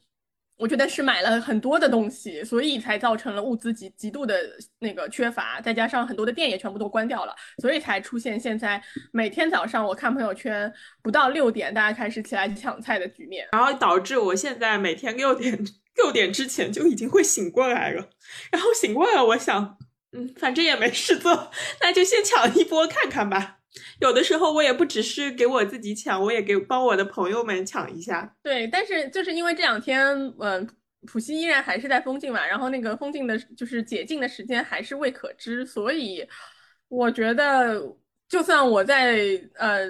[0.58, 4.36] 我觉得是买了很多的东西，所以才造成了物资极极度的
[4.80, 10.72] 那个缺乏，再加上很多的店也全部都关掉了，所以才出现现在每天早上我看朋友圈
[11.04, 15.64] 不到六点大家开始起来抢菜的局面，然后导致我现在每天六点
[15.96, 18.10] 六点之前就已经会醒过来了，
[18.52, 19.78] 然后醒过来我想，
[20.12, 23.57] 嗯，反正也没事做，那就先抢一波看看吧。
[24.00, 28.36] 有的时候我也不只是给我自己抢，我也给帮我的朋友们抢一下。
[28.44, 30.08] 对，但是就是因为这两天，
[30.40, 30.68] 嗯，
[31.06, 36.28] 浦西依然还是在封禁嘛，然后那个封禁的，就是解禁的时间还是未可知，所以
[36.88, 37.82] 我觉得，
[38.28, 39.18] 就算我在
[39.56, 39.90] 呃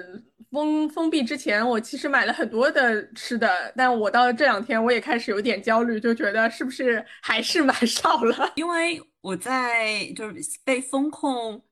[0.50, 8.52] 封封闭之前，我其实买了很多的吃的，但我到这两天我也开始有点焦虑，就觉得是不是还是 买少了？
[8.54, 11.62] 因为我在就是被封控。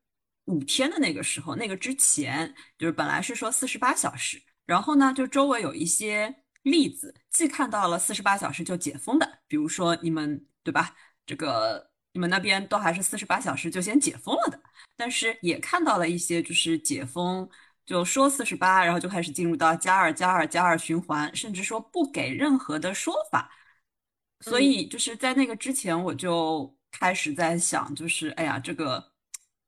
[0.46, 10.94] 五天的那个时候，那个之前就是本来是说四十八小时，然后呢，就周围有一些例子，既看到了四十八小时就解封的，比如说你们对吧？
[11.26, 14.60] 这个你们那边都还是四十八小时就先解封了的，
[14.96, 17.48] 但是也看到了一些就是解封
[17.84, 23.50] 就说四十八，然后就开始进入到加二加二加二循环，甚至说不给任何的说法。
[24.40, 29.12] 所以就是在那个之前，我就开始在想，就是哎呀，这个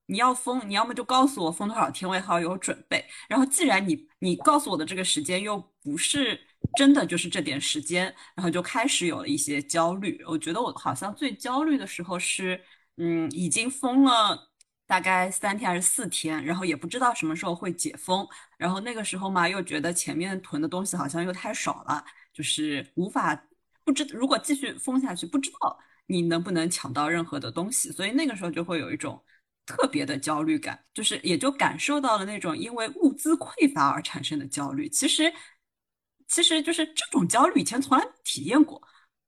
[0.09, 3.05] 你要封，你要么就告诉我封多少天，我也好有准备。
[3.29, 6.40] 然后既然你你告诉我的这个时间又不是
[6.77, 10.23] 真的就是这点时间，然后就开始有了一些焦虑。
[10.27, 12.61] 我觉得我好像最焦虑的时候是，
[12.97, 14.51] 嗯，已经封了
[14.87, 18.27] 大概三天还是四天，然后也不知道什么时候会解封。
[18.57, 23.44] 然后那个时候嘛，又觉得前面囤的东西好像又太少了，就是无法。
[23.85, 29.18] 不知如果继续封下去，不知道你能不能抢到任何的东西，所以那个时候就会有一种
[29.69, 34.89] 特别的焦虑感，就是也就感受到了那种因为物资匮乏而产生的焦虑。
[34.89, 35.31] 其实，
[36.27, 38.81] 其实就是这种焦虑以前从来没体验过。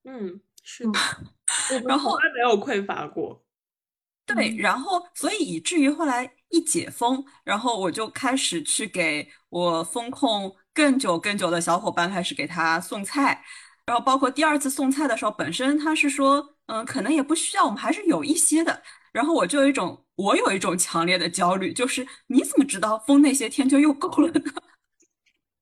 [0.05, 0.98] 嗯，是的，
[1.87, 3.44] 然后从来没有匮乏过。
[4.24, 13.44] 对，然后所以以至于后来一解封，然后我就开始去给我风控更久更久的小伙伴开始给他送菜。
[13.85, 18.83] 然后包括第二次送菜的时候，本身他是说，嗯，可能也不需要，我们还是有一些的。
[19.12, 24.52] 然后我就有一种，我有一种强烈的焦虑，就是你怎么知道封那些天就又够了呢？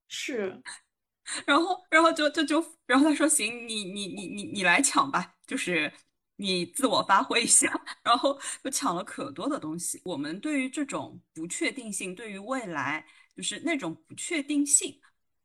[0.07, 0.61] 是，
[1.45, 5.91] 然后，然后就就就，然后他说行，你你你你你来抢吧，就是
[6.37, 7.71] 你自我发挥一下。
[8.03, 10.01] 然后就抢了可多的东西。
[10.03, 14.99] 我们对于这种不确定性，对于未来，就是那种不确定性，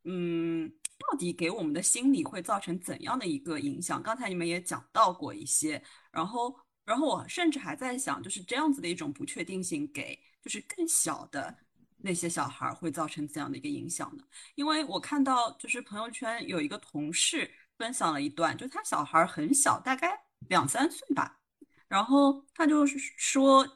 [0.05, 0.73] 嗯。
[1.11, 4.03] 到底给我们的心理会造成怎样的一个影响？
[4.03, 11.57] 刚才你们也讲到过一些，然后，然后我甚至还在想，就是这样子的一种不确定性，给就是更小的
[11.97, 14.25] 那些小孩会造成怎样的一个影响呢？
[14.55, 20.19] 因为我看到就是朋友圈有一个同事分享了一段，就他小孩很小，大概
[20.49, 21.39] 两三岁吧，
[21.89, 23.67] 然后他就是说，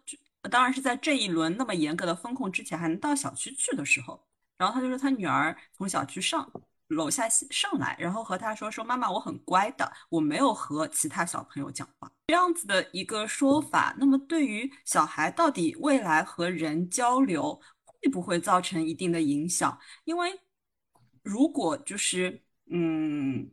[0.51, 6.51] 当然是在这一轮那么严格的风控之前，还能到小区去的时候，然后他就说他女儿从小区上。
[6.89, 13.97] 楼下上来，然后和他说说妈妈，我很乖的，我没有和其他小朋友讲话，这样子的一个说法。
[13.99, 19.79] 那么对于小孩到底未来和人交流会不会造成一定的影响？
[20.05, 20.39] 因为
[21.23, 23.51] 如果就是嗯，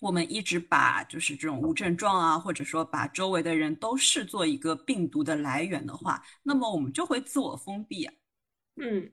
[0.00, 8.08] 我们一直把就是这种无症状啊，或者说把周围的人都视作一个病毒的来源的话，那么我们就会自我封闭。
[8.76, 9.10] 嗯。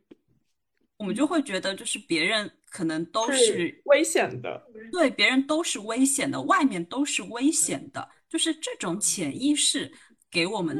[0.97, 9.91] 我们就会觉得，就是别人可能都是危险的，对，别人都是危险的，外面都是危险的，就是这种潜意识
[10.29, 10.77] 给我们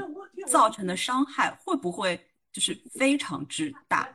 [0.48, 2.20] 造成的伤害，会不会
[2.54, 4.08] 就是非常之大？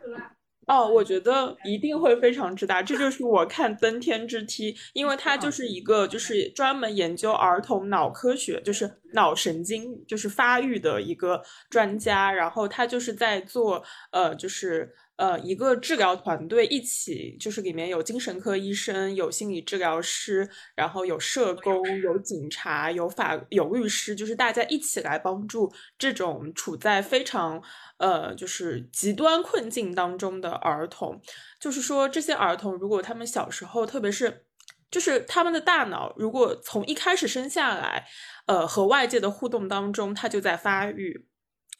[0.66, 14.94] 哦，我觉得一定会非常之大，这就是我看登天之梯，因为它就是一个就是专门研究儿童脑科学，就是脑神经就是发育的一个专家，然后他就是在做呃就是。
[15.16, 27.62] 呃，一个治疗团队一起，就是里面有精神科医生，有心理治疗师，然后有社工，有警察，有法，有律师，就是大家一起来帮助这种处在非常
[27.98, 31.20] 呃，就是极端困境当中的儿童。
[31.60, 34.46] 就是说，这些儿童如果他们小时候，特别是
[34.90, 38.04] 就是他们的大脑，如果从一开始生下来，
[38.46, 41.28] 呃，和外界的互动当中，他就在发育。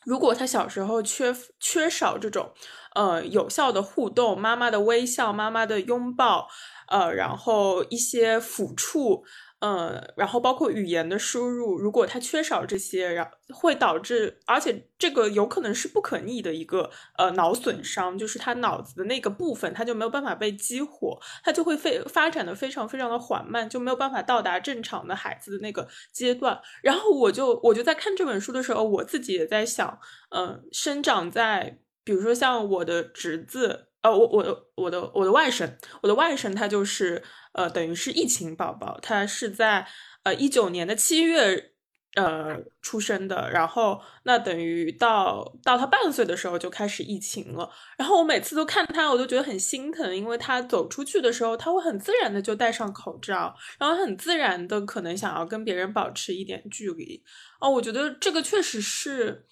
[0.05, 2.53] 如果他小时候缺缺少这种，
[2.95, 6.49] 呃，有效的互动，妈妈的微笑，妈妈的拥抱，
[6.89, 9.25] 呃，然后一些抚触，
[9.61, 26.61] 嗯，然后包括语言的输入，如果他缺少这些，然会导致，而且这个有可能是不可逆的一个呃脑损伤，就是他脑子的那个部分，他就没有办法被激活，他就会非发展的非常非常的缓慢，就没有办法到达正常的孩子的那个阶段。
[26.83, 37.23] 然后我就我就在看这本书的时候，我自己也在想，嗯，生长在比如说像我的侄子，呃，我我我的我的外甥，我的外甥他就是。
[37.55, 39.87] 呃，等于是疫情宝宝，他是在
[40.25, 41.71] 呃一九年的七月
[42.17, 47.71] 呃出生的，然后那等于到到他半岁的时候就开始疫情了。
[47.97, 57.23] 然后我每次都看他，我都觉得很心疼，因为他走出去的时候，他会很自然的就戴上口罩，然后很自然的可能想要跟别人保持一点距离。
[57.61, 59.47] 哦，我觉得这个确实是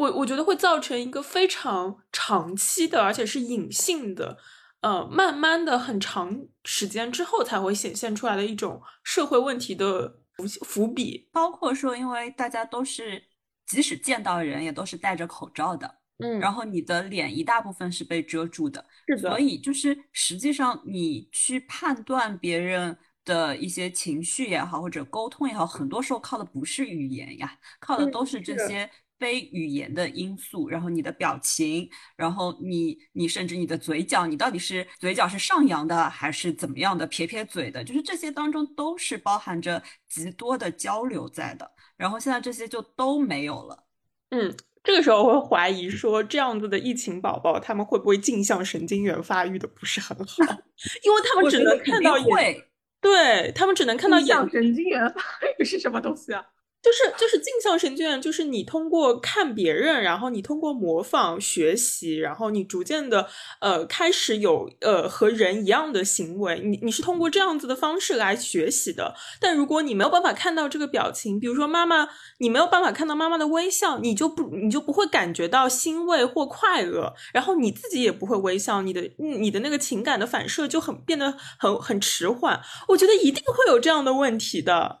[0.00, 4.38] 我我觉得会造成一个非常长期的，而且是隐性的。
[4.80, 6.34] 呃，慢慢的很长
[6.64, 13.22] 时间之后才会显现出来的一种社会问题的伏伏笔，包括说，因为大家都是
[13.66, 22.96] 即使见到人也都是戴着口罩的，嗯，然后你的脸一大部分是被遮住的，是的，所以就是实际上你去判断别人
[23.26, 28.90] 的一些情绪也好，或者沟通也好，很多时候靠的不是语言呀，靠的嗯都是这些
[29.20, 43.84] 非语言的因素，然后你的表情，然后你你甚至你的嘴角，你到底是嘴角是上扬的还是怎么样的，撇撇嘴的，就是这些当中都是包含着极多的交流在的，然后现在这些就都没有了。
[44.30, 44.52] 嗯，
[44.82, 50.42] 这个时候我会怀疑说，这样子的疫情宝宝，他们会不会镜像神经元发育的不是很好？
[51.04, 52.66] 因为他们只能看到眼，会。
[53.02, 55.22] 对他们只能看到眼印象神经元发
[55.58, 56.44] 育是什么东西啊？
[56.82, 63.28] 就是就是镜像神经元，就是你通过看别人，然后你通过模仿学习，然后你逐渐的
[63.60, 69.14] 呃开始有呃和人一样的行为，你你是通过这样子的方式来学习的。
[69.38, 72.08] 但如果你没有办法看到这个表情，比如说妈妈，
[72.38, 82.58] 你没有办法看到妈妈的微笑，你就不你就不会感觉到欣慰或快乐，然后你自己也不会微笑，你的你的那个情感的反射就很变得很很迟缓。
[82.88, 85.00] 我觉得一定会有这样的问题的。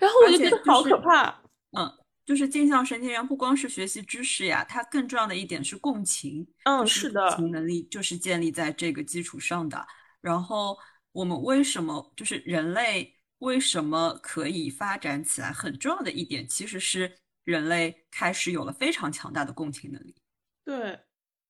[0.00, 1.42] 然后我就觉得好可怕。
[1.76, 1.90] 嗯，
[2.24, 6.46] 就是镜像神经元不光是学习知识呀，它更重要的一点是共情。
[6.64, 9.86] 嗯，是的，共情能力就是建立在这个基础上的。
[10.20, 10.78] 然后
[11.12, 15.52] 我们为什么就是人类为什么可以发展起来？
[15.52, 17.12] 很重要的一点其实是
[17.44, 20.14] 人类开始有了非常强大的共情能力。
[20.64, 20.98] 对，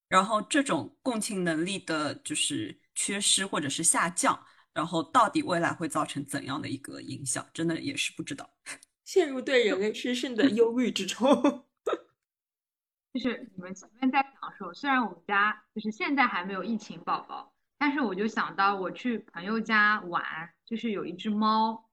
[0.08, 4.42] 然后这种共情能力的就是缺失或者是下降。
[4.74, 8.48] 然后到底未来会造成怎样的一个影响，真的也是不知道。
[9.04, 11.28] 陷入对人类失胜的忧虑之中。
[13.12, 20.24] 就是你们前面在讲说，虽然我们家就是现在还没有疫情宝宝，但是我就想到我去朋友家玩，
[20.64, 21.90] 就是有一只猫，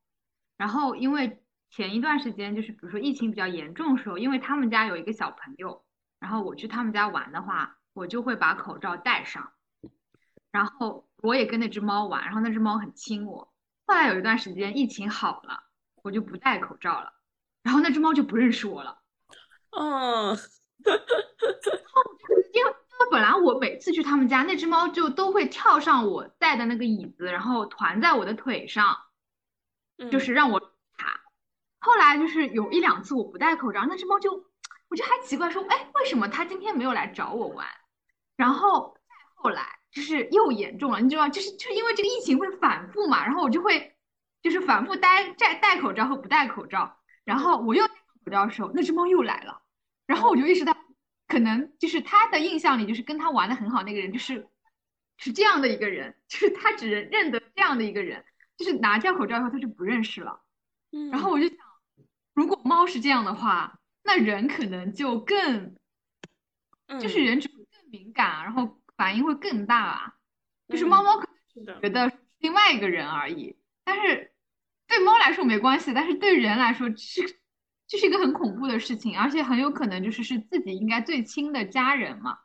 [0.55, 5.83] 然后因为前一段时间就是比如说疫情比较严重的时候，因为他们家有一个小朋友，
[6.19, 9.51] 然后我去他们家玩的话，我就会把口罩戴上，
[10.51, 11.08] 然后。
[11.21, 13.53] 我也跟那只猫玩，然后那只猫很亲我。
[13.85, 15.63] 后来有一段时间疫情好了，
[16.03, 17.11] 我就不戴口罩了，
[17.63, 18.99] 然后那只猫就不认识我了。
[19.77, 20.37] 嗯，
[22.53, 28.97] 因为因为本来我每次去他们家，那只猫就都会跳上我带的那个椅子，然后团在我的腿上，
[30.11, 30.59] 就是让我
[30.97, 31.19] 它。
[31.79, 34.45] 后来就是有一两次我不戴口罩，那只猫就
[34.89, 37.67] 我就还奇怪说，哎，为什么它今天没有来找我玩？
[38.35, 39.78] 然后再后来。
[39.91, 43.95] 就是又严重了，你知道，就是就是因为这个疫情会反复嘛，然后我就会
[44.43, 49.63] 就是反复戴戴戴口罩和不戴口罩，然后我又戴口罩的时候，那只猫又来了，
[50.05, 50.77] 然后我就意识到，
[51.27, 54.47] 可能就是他的印象里，就是跟他玩的很好那个人，就是
[55.17, 58.23] 是这样的一个人，就是他只认得这样的一个人，
[58.57, 60.41] 就是拿掉口罩以后他就不认识了。
[60.91, 61.57] 嗯，然后我就想，
[62.33, 65.75] 如果猫是这样的话，那人可能就更，
[67.01, 68.78] 就是人只会更敏感，然后。
[68.99, 70.13] 反应会更大啊，
[70.67, 71.25] 就是猫猫可
[71.55, 74.33] 能觉得另外一个人而已，但是
[74.87, 77.21] 对猫来说没关系，但是对人来说是
[77.87, 82.37] 这是一个很恐怖的事情，而且很有可能就是是自己应该最亲的家人嘛，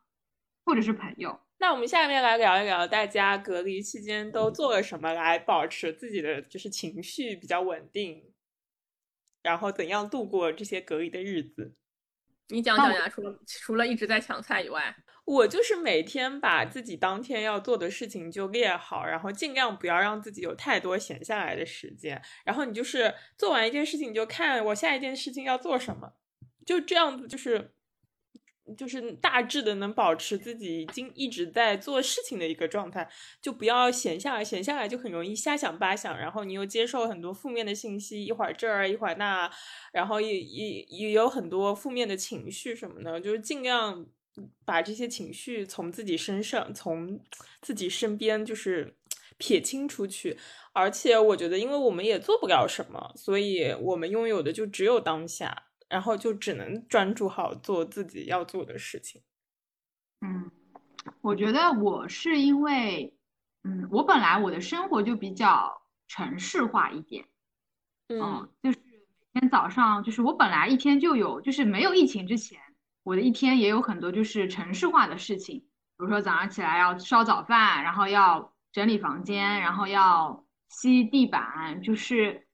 [0.65, 1.41] 或者是朋友。
[1.59, 8.33] 那我们下面来聊一聊大家隔离期间都做了什么来保持自己的就是情绪比较稳定，
[9.43, 11.75] 然后怎样度过这些隔离的日子？
[12.49, 14.95] 你讲讲呀，除了除了一直在抢菜以外。
[15.27, 22.21] 我就是每天把自己当天要做的事情就列好，然后尽量不要让自己有太多闲下来的时间。
[22.45, 26.13] 然后你就是做完一件事情，你就看我下一件事情要做什么，
[26.67, 27.73] 就这样子，就是
[28.77, 33.09] 就是大致的能保持自己已经一直在做事情的一个状态，
[33.41, 39.51] 就不要闲下来，闲下来就很容易瞎想八想，然后你又接受很多负面的信息，一会儿这儿一会儿那，
[39.93, 44.07] 然后也也也有很多负面的情绪什么的，就是尽量。
[44.65, 47.21] 把这些情绪从自己身上、从
[47.63, 48.97] 自己身边就是
[49.39, 50.37] 撇清出去，
[50.73, 59.23] 而且我觉得，因为我们也做不了什么，所以我们拥有的就只有当下，然后就只能专注好做自己要做的事情。
[60.23, 60.51] 嗯，
[61.21, 63.17] 我觉得我是因为，
[63.63, 67.27] 嗯，我本来我的生活就比较城市化一点，
[68.09, 68.79] 嗯，就是
[69.31, 72.59] 每天早上，就是我本来一天就有，就是没有疫情之前。
[73.05, 75.67] 我的一天也有很多就是城市化的事情，比
[75.99, 82.49] 如说早上起来要烧早饭，然后要整理房间，然后要吸地板，就是，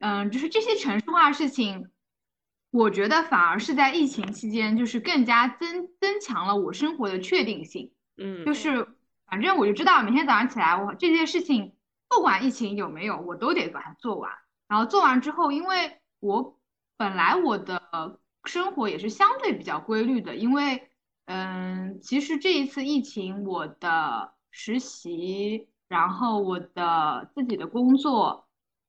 [0.00, 1.88] 嗯，就是这些城市化的事情，
[2.72, 7.92] 我觉得反而是在疫情期间，就是更加增增强了我生活的确定性。
[8.16, 8.88] 嗯，就是
[9.26, 11.74] 反正我就知道每天早上起来，我这件事情
[12.08, 14.32] 不管疫情有没有，我都得把它做完。
[14.66, 16.58] 然后做完之后，因为我
[16.96, 18.18] 本来我的。
[18.44, 20.90] 生活也是相对比较规律的，因为
[21.26, 28.48] 嗯，其实这一次疫情，我的实习，然后我的自己的工作，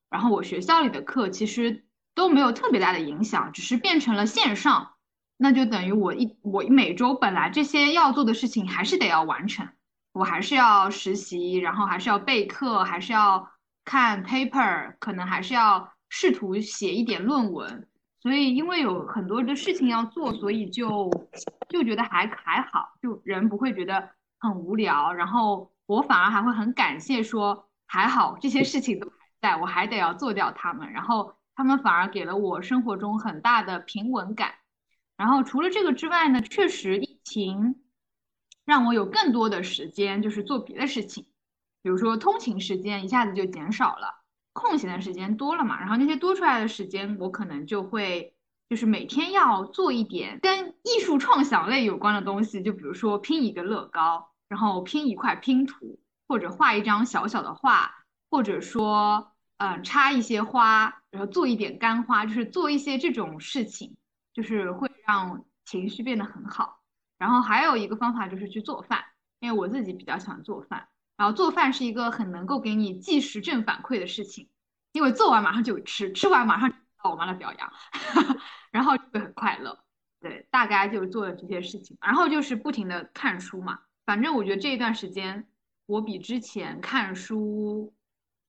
[0.10, 4.91] 然后我学校里的课，其实都没有特别大的影响，只是变成了线上。
[5.38, 9.68] 那就等于我一我每周本来这些要做的事情还是得要完成，
[10.14, 13.49] 我还是要实习，然后还是要备课，还是要
[13.84, 17.88] 看 paper，可能还是要试图写一点论文。
[18.22, 21.11] 所以因为有很多的事情要做，所以就
[21.68, 25.11] 就觉得还还好，就人不会觉得很无聊。
[25.11, 30.89] 然后我反而还会很感谢，说还好这些事情都还在，我还得要做掉它们。
[30.93, 34.56] 然后他们反而给了我生活中很大的平稳感。
[35.16, 37.76] 然后除了这个之外呢，确实疫情
[38.66, 41.26] 让我有更多的时间，就是做别的事情，
[41.82, 44.22] 比如说通勤时间一下子就减少了，
[44.54, 45.80] 空闲的时间多了嘛。
[45.80, 48.36] 然后那些多出来的时间，我可能就会
[48.70, 57.93] 就是每天要做一点跟艺术创想类有关的东西，就比如说拼一个乐高，然后拼一块拼图，或者画一张小小的画，
[58.32, 63.95] 或者说嗯插一些花，然后做一点干花，就是做一些这种事情。
[64.34, 66.80] 就是会让情绪变得很好，
[67.20, 69.06] 然后还有一个方法就是去做饭，
[69.39, 74.49] 因为我自己比较喜欢做饭，然后做饭是一个很能够给你即时正反馈的事情，
[74.91, 76.68] 因为做完马上就吃，吃完马上
[77.04, 77.72] 到我妈的表扬，
[78.72, 79.78] 然后就会很快乐。
[80.20, 85.47] 对，大概就是做了这些事情，然后就是不停的看书嘛，反正我觉得这一段时间
[85.86, 87.93] 我比之前看书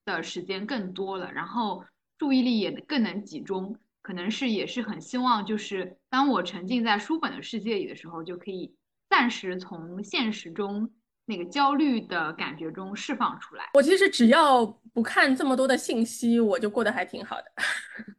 [0.05, 1.85] 的时间更多了，然后
[2.19, 3.77] 注意力也更能集中。
[4.03, 8.71] 可能是也是很希望，就是当我沉浸在书本的世界里的时候，就可以
[9.09, 10.91] 暂时从现实中
[11.25, 13.71] 那个焦虑的感觉中释放出来。
[13.73, 17.53] 我其实只要不看这么多的信息，我就过得还挺好的。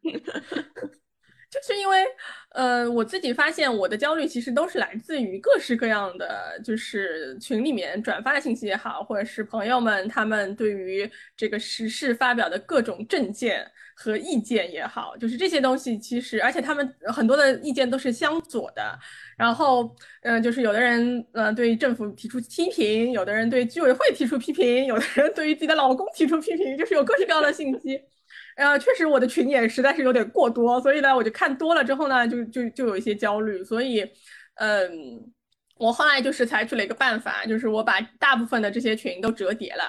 [1.49, 2.05] 就是因为，
[2.49, 13.69] 呃，我自己发现我的焦虑其实都是来自于各式各样的，就是群里面转发的信息也好，或者是朋友们他们对于这个时事发表的各种政见。
[13.97, 18.83] 和意见也好，就是这些东西，其实而且他们很多的意见都是相左的。
[19.37, 19.89] 然后，
[20.21, 28.01] 嗯，就是有的人，嗯，对政府提出批评，有的人对居委会提出批评，有的人对于自己的老公提出批评，就是有各式各样的信息。
[28.55, 33.63] 呃，确实我的群也实在是有点过多，所以呢，我就看多了之后呢，就就就有一些焦虑。
[33.63, 34.01] 所以，
[34.55, 34.89] 嗯，
[35.77, 39.83] 我后来就是采取了一个办法，就是我把大部分的这些群都折叠了，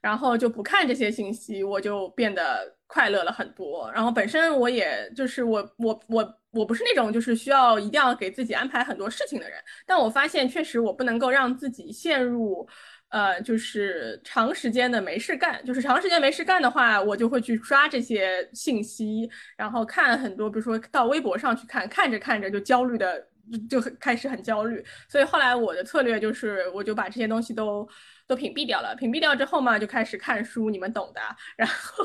[0.00, 2.74] 然后就不看这些信息，我就变得。
[2.86, 12.68] 快乐了很多，然后本身我也就是我我我我不是那种就是需要一定要给自己安排很多事情的人，但我发现确实我不能够让自己陷入，
[13.14, 23.24] 呃，就是长时间的没事干，就是长时间没事干的话，我就会去刷这些信息，然后看很多，比如说到微博上去看，看着看着就焦虑的
[23.70, 27.88] 就很开始很焦虑，所以后来我的策略就是我就把这些东西都。
[28.26, 31.20] 都屏蔽掉了，屏蔽掉之后嘛，就开始看书，你们懂的。
[31.58, 32.04] 然后，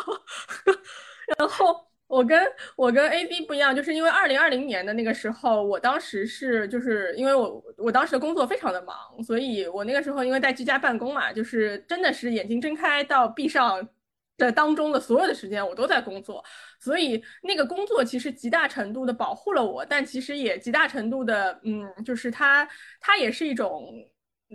[1.39, 2.41] 然后我跟
[2.75, 13.87] 我跟 A B 不一样，就是因为二零二零年的那个时候，我当时是就是因为我我当时的工作非常的忙，所以我那个时候因为在居家办公嘛，就是真的是眼睛睁开到闭上
[14.37, 16.43] 的当中的所有的时间，我都在工作，
[16.79, 22.67] 所以那个工作其实极大程度的保护了我，但其实也极大程度的，嗯，就是它
[22.99, 23.93] 它也是一种。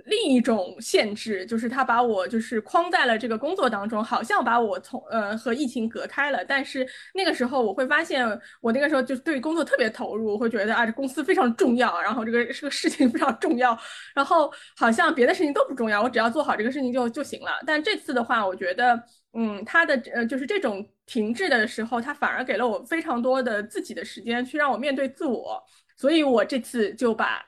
[0.07, 6.45] 另一种限制就是他把我就是框在了这个工作当中，好像把我从呃和疫情隔开了。
[6.45, 6.85] 但是
[7.15, 8.27] 那个时候我会发现，
[8.61, 13.79] 我那个时候就对工作特别投入，我会觉得啊这公司非常重要，然后这个这个事情非常重要，
[14.17, 17.53] 然后好像别的事情都不重要，我只要做好这个事情就就行了。
[17.65, 19.01] 但这次的话，我觉得
[19.35, 25.63] 嗯他的呃就是这种停滞的时候，他反而给了我非常多的自己的时间去让我面对自我，
[25.97, 27.45] 所以我这次就把。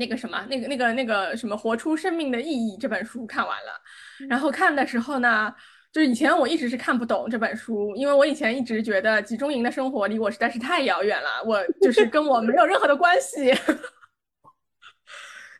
[0.00, 5.54] 那个什么，那个那个那个什么，活出生命的意义这本书看完了，然后看的时候呢，
[5.92, 13.54] 就是以前我一直是看不懂这本书，因为我以前一直觉得集中营的生活离我实在是太遥远了，我就是跟我没有任何的关系。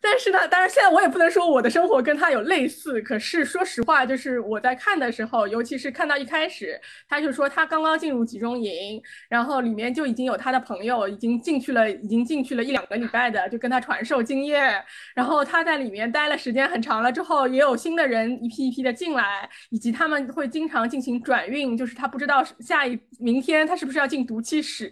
[0.02, 3.02] 但是呢，当然现在我也不能说我的生活跟他有类似。
[3.02, 14.82] 可是说实话，就是我在看的时候，尤其是看到一开始，他就说他刚刚进入集中营，然后里面就已经有他的朋友已经进去了，已经进去了一两个礼拜的，就跟他传授经验。
[15.14, 24.90] 然后他在里面待了时间很长了之后，也有新的人一批一批的进来，以及他们会经常进行转运，就是他不知道下一明天他是不是要进毒气室。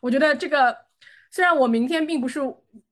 [0.00, 0.74] 我觉得这个
[1.30, 2.40] 虽然我明天并不是。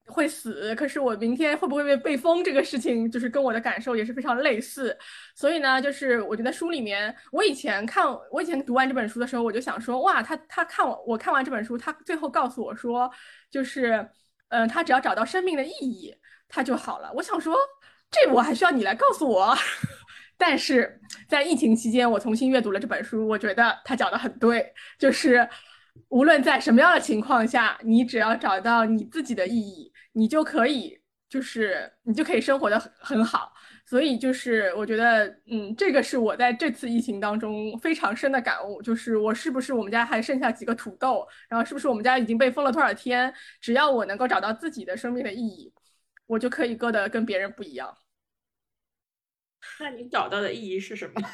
[0.07, 2.43] 会死，可是我明天会不会被被封？
[2.43, 4.97] 这个事情就是跟我的感受也是非常类似。
[5.35, 13.11] 所以呢，就是我觉得书里面，我以前看，我以前读完这本书的时候，我就想说，哇，他他看我，我看完这本书，他最后告诉我说，
[13.51, 14.09] 就是
[14.49, 16.15] 嗯，他只要找到生命的意义，
[16.49, 17.13] 他就好了。
[17.15, 17.57] 我想说，
[18.11, 19.57] 这我还需要你来告诉我。
[20.39, 25.49] 但是在疫情期间，我重新阅读了这本书，我觉得他讲的很对，就是
[26.11, 30.99] 无论在什么样的情况下，你只要找到你自己的意义，你就可以，
[31.29, 33.53] 就是你就可以生活的很很好。
[33.85, 43.33] 所以就是我觉得，嗯，这个是我在这次疫情当中非常深的感悟，就是我是不是我们家还剩下几个土豆，然后是不是我们家已经被封了多少天？
[43.61, 45.73] 只要我能够找到自己的生命的意义，
[46.27, 47.97] 我就可以过得跟别人不一样。
[49.79, 51.21] 那你找到的意义是什么？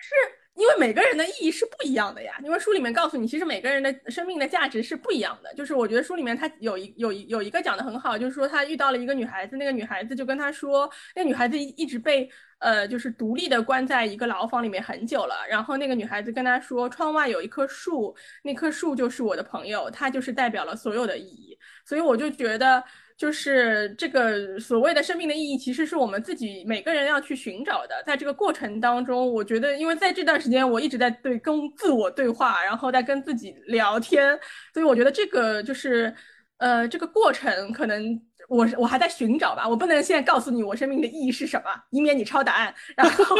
[0.00, 0.37] 是。
[0.58, 2.34] 因为每个人的意义是不一样的呀。
[2.44, 5.54] 因为书里面告诉你，其实每个人的生命的价值是不一样的。
[5.54, 12.28] 就是我觉得书里面他有一有一有一个讲的很好，就是说他遇到了一个女孩子，那个女孩子就跟他说，那女孩子一直被
[12.58, 15.36] 呃就是独立的关在一个牢房里面很久了。
[15.48, 21.56] 然后那个女孩子跟他说，窗外有一棵树，那棵树就是我的朋友，它就是代表了所有的意义。
[21.84, 22.82] 所以我就觉得。
[23.18, 28.00] 就是这个所谓的生命的意义，其实是我们自己每个人要去寻找的。
[28.06, 34.38] 在这个过程当中，我觉得，因为在这段时间，我一直在对跟自我对话，然后在跟自己聊天，
[34.72, 36.14] 所以我觉得这个就是，
[36.58, 39.68] 呃，这个过程可能我我还在寻找吧。
[39.68, 42.72] 我不能现在告诉你我生命的意义是什么，以免你抄答案。
[42.96, 43.36] 然后，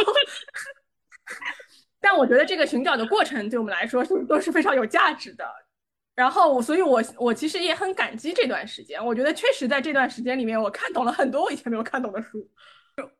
[2.01, 5.45] 但我觉得这个寻找的过程对我们来说是都是非常有价值的。
[6.19, 9.03] 然后我，所以，我我其实也很感激这段时间。
[9.03, 12.45] 我觉得确实在这段时间里面，我看懂了很多我以前没有看懂的书。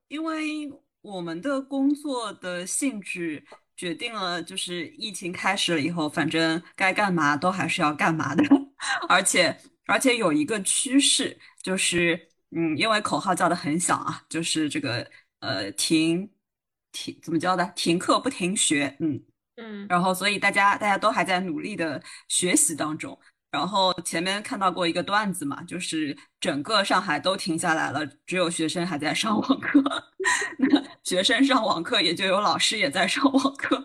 [0.09, 0.69] 因为
[0.99, 3.41] 我们的工作的性质
[3.77, 8.43] 决定了，就是疫情开始了以后，反正该干嘛都还是要干嘛的。
[9.07, 16.29] 而且，而且有一个趋势，就是嗯，因为口号叫的很响啊，就是这个呃，停
[16.91, 17.65] 停怎么叫的？
[17.77, 19.23] 停课不停学，嗯。
[19.59, 23.17] 嗯，然后所以大家大家都还在努力的学习当中。
[23.51, 29.81] 然后前面看到过一个段子嘛，就是整个上海都停下来了，只有学生还在上网课。
[30.59, 33.81] 那学生上网课，也就有老师也在上网课。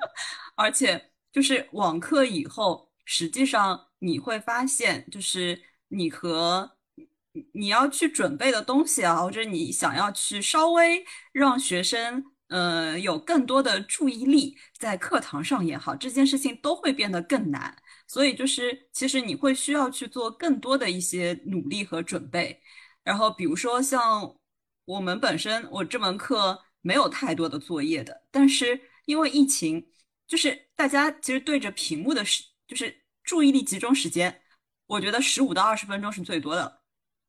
[0.54, 5.58] 而且就是网课以后，实际上你会发现，就是
[5.88, 6.76] 你和
[7.52, 11.02] 你要去准备的东西啊，或者你想要去稍微
[11.32, 12.22] 让学生。
[12.54, 17.76] 呃，有更多的注意力在课堂上也好，这件事情都会变得更难。
[18.06, 22.62] 所以就是，其实你会需要去做更多的一些努力和准备。
[23.02, 24.36] 然后，比如说像
[24.84, 29.84] 我们本身，我这门课没有太多的作业的，但是因为疫情，
[30.28, 34.42] 就是大家其实对着屏幕的时，就是注意力集中时间，
[34.86, 36.82] 我觉得十五到二十分钟是最多的。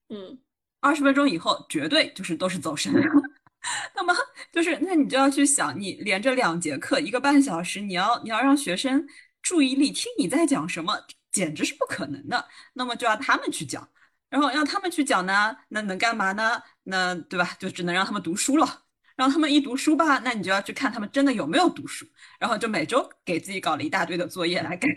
[0.10, 0.40] 嗯，
[0.82, 2.94] 二十分钟以后，绝对就是都是走神。
[3.96, 4.14] 那么
[4.56, 9.06] 就是，那你就要去想，你连着两节课一个半小时，你要你要让学生
[9.42, 10.98] 注意力听你在讲什么，
[11.30, 12.48] 简直是不可能的。
[12.72, 13.86] 那么就要他们去讲，
[14.30, 16.64] 然后让他们去讲呢，那能干嘛呢？
[16.84, 17.54] 那对吧？
[17.60, 18.84] 就只能让他们读书了。
[19.18, 22.06] 让他们一读书吧，那你就要去看他们真的有没有读书。
[22.40, 24.88] 然后就每周给自己搞了一大堆的作业来改。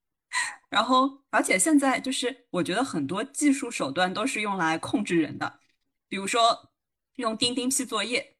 [0.70, 5.60] 然后，而且现在就是，我觉得很多技术手段都是用来控制人的，
[6.08, 6.70] 比如说。
[7.16, 8.33] 用钉钉批作业，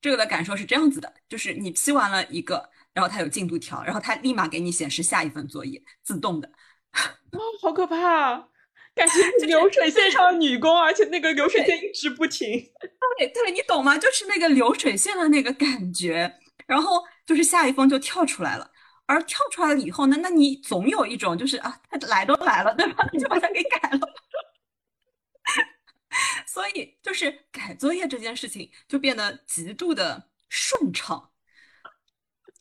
[0.00, 6.48] 这个的感受是这样子的，就是你批完了一个，然后它有进度条，然后它立马给你显示下一份作业，自动的。
[7.32, 8.32] 哦，好可怕！
[8.32, 8.44] 啊
[8.92, 12.60] 感觉 流水线上的女工，而且那个流水线一直不停。
[13.16, 13.96] 对对，你懂吗？
[13.96, 16.30] 就是那个流水线的那个感觉，
[16.66, 18.68] 然后就是下一封就跳出来了，
[19.06, 23.08] 而跳出来了以后呢，那你总有一种就是啊，它来都来了，对吧？
[23.12, 24.00] 你 就把它给改了。
[26.52, 31.30] 所以，就是改作业这件事情就变得极度的顺畅。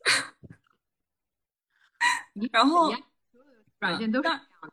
[2.51, 2.93] 然后，
[3.79, 4.71] 软件都是这样的。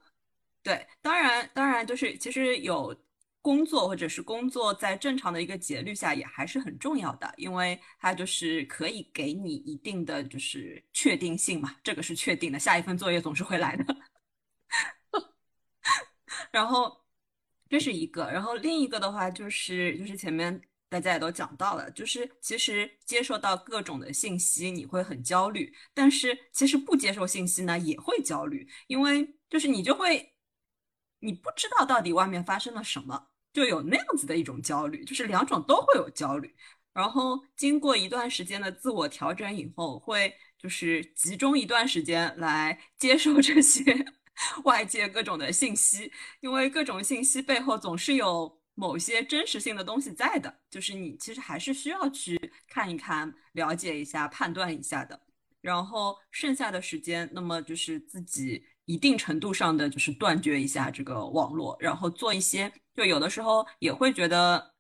[0.63, 2.95] 对，当然，当然，就是其实有
[3.41, 13.97] 工作或者是工作在正常的一个节律下也还是很重要的，因为它就是可以给你一定的就是确定性嘛，这个是确定的，下一份作业总是会来的。
[16.53, 17.06] 然后。
[17.69, 30.35] 这是一个，然后另一个的话就是就是前面大家也都讲到了，就是其实接受到各种的信息你会很焦虑，但是其实不接受信息呢也会焦虑，因为就是你就会
[31.21, 36.55] 你不知道到底外面发生了什么，就有那样子的一种焦虑，就是两种都会有焦虑，
[36.93, 43.83] 然后经过一段时间的自我调整以后，会就是集中一段时间来接受这些。
[44.65, 55.21] 外界各种的信息，因为各种信息背后总是有某些真实性的东西在的，就是你其实还是需要去看一看、了解一下、判断一下的。
[55.63, 64.75] 然后剩下的时间，那么就是自己一定程度上的就是断绝一下这个网络，然后做一些，就有的时候也会觉得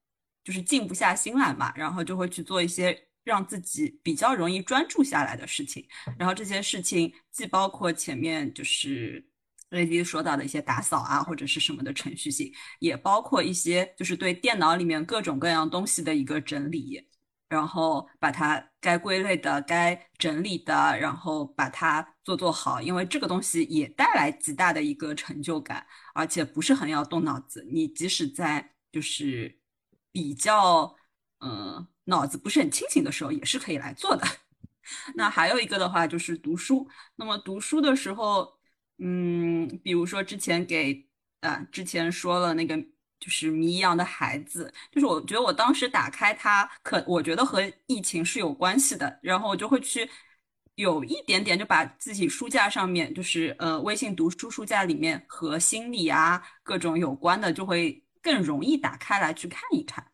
[0.45, 5.85] 就是静不下心来嘛，然后就会去做一些让自己比较容易专注下来的事情。
[6.17, 9.27] 然后这些事情既包括前面就是
[9.71, 17.09] Lady 说到的一些打扫啊或者是什么的程序性，也包括一些就是对电脑里面各种各样东西的一个整理。
[17.49, 27.65] 然后把它该归类的、该整理的，然后把它做做好，因为这个东西也带来极大的一个成就感，而且不是很要动脑子。
[27.71, 29.61] 你即使在就是
[30.11, 30.93] 比较
[31.39, 34.27] 嗯脑子不是很清醒的时候，也是可以来做的。
[35.15, 36.89] 那还有一个的话就是读书。
[37.15, 38.56] 那么读书的时候，
[38.99, 41.07] 嗯，比如说之前给
[41.41, 42.77] 啊之前说了那个。
[43.19, 50.09] 就是谜一样的孩子，就是我觉得我当时打开它，可我觉得和疫情是有关系的，然后我就会去
[50.75, 60.13] 有一点点就把自己书架上面，就是呃微信读书书架里面和心理啊各种有关的，就会更容易打开来去看一看。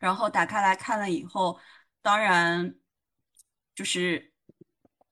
[0.00, 1.60] 然后打开来看了以后，
[2.00, 2.74] 当然
[3.74, 4.33] 就是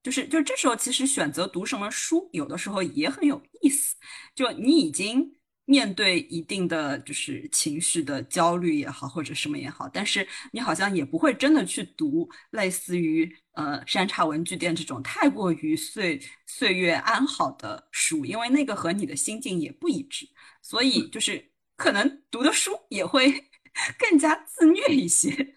[0.03, 3.96] 就是就这时候其实选择读什么书，有的时候也很有意思，
[4.34, 5.36] 就你已经。
[5.64, 20.28] 面对一定的就是情绪的焦虑也好，或者什么也好，但是你好像也不会真的去读类似于呃山茶文具店这种太过于岁岁月安好的书，因为那个和你的心境也不一致，
[20.62, 23.32] 所以就是可能读的书也会
[23.96, 25.55] 更加自虐一些。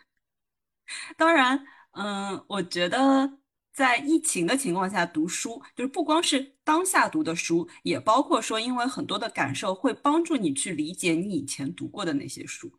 [1.17, 3.39] 当然，嗯，我觉得。
[3.75, 12.71] 在疫情的情况下读书，就是不光是当下读的书，也包括说，因为很多的感受会帮助你去理解你以前读过的那些书。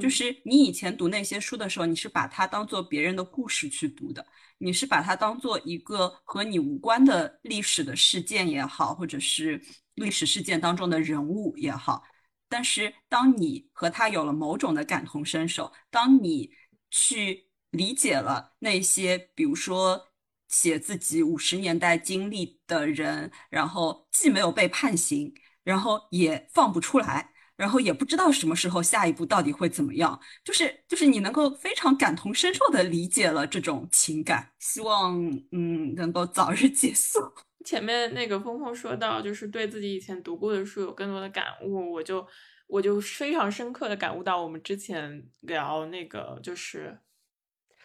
[0.00, 4.26] 就是你以前读那些书的时候，你是把它当做别人的故事去读的，
[4.58, 9.62] 你是把它当做一个和你无关的历史的事件也好，或者是
[9.94, 12.02] 历史事件当中的人物也好。
[12.48, 16.50] 但是当你和他有了某种的感同身受，当你
[16.90, 20.09] 去理解了那些，比如说。
[20.50, 25.32] 写自己五十年代经历的人，然后既没有被判刑，
[25.64, 35.18] 然后也放不出来，然后也不知道什么时候下一步到底会怎么样，就是就是你能够非常感同身受的理解了这种情感，希望
[35.52, 37.20] 嗯能够早日结束。
[37.64, 42.26] 前面那个峰峰说到，就是对自己以前读过的书有更多的感悟，我就
[42.66, 46.98] 我就非常深刻的感悟到，我们之前聊那个就是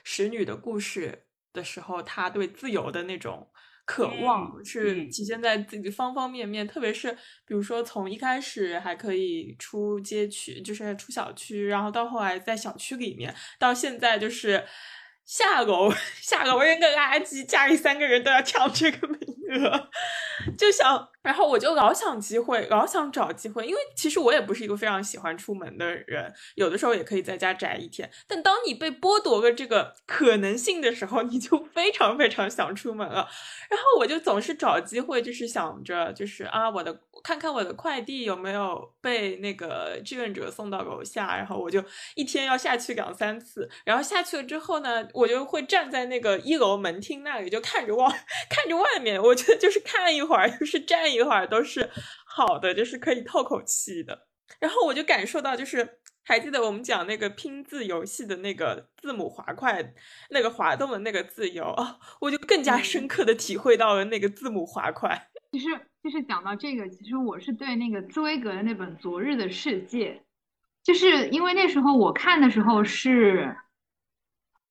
[0.03, 1.24] 使女的故事。
[1.55, 3.49] 的时候，他对自由的那种
[3.85, 7.11] 渴望是体现在自己方方面面，特别是
[7.47, 14.65] 比如说从一开始还可以出街区，就是出小区，然后到后来在小区里面，到现在就是
[15.25, 15.89] 下楼
[16.21, 19.19] 下楼扔个垃圾，家里三个人都要抢这个名
[19.63, 19.89] 额，
[20.57, 21.09] 就想。
[21.25, 28.09] 然后我就老想机会，老想找机会，因为其实我也不是一个非常喜欢出门的人，有的时候也可以在家宅一天。
[28.27, 33.27] 但当你被剥夺了这个可能性的时候，你就非常非常想出门了。
[33.69, 43.67] 然后我就总是找机会，就是想着，就是啊，我的看看我的快递有没有被那个志愿者送到楼下，然后我就一天要下去两三次。
[43.83, 48.05] 然后下去了之后呢，我就会站在那个一楼门厅那里，就看着外
[48.47, 49.19] 看着外面。
[49.19, 51.14] 我觉得就是看一会儿，就是站。
[51.15, 51.89] 一会儿都是
[52.25, 54.27] 好的，就是可以透口气的。
[54.59, 59.93] 然后我就感受到，就是还记得我们讲那个拼字游戏的那个字母滑块，
[60.29, 65.29] 那个滑动的那个自由啊， 我就更加深刻的体会到了那个字母滑块。
[65.51, 65.69] 其实，
[66.03, 70.11] 就是讲到这个，其实我是对那个茨威格的那本《昨日的世界》，
[70.83, 73.55] 就是因为那时候我看的时候是。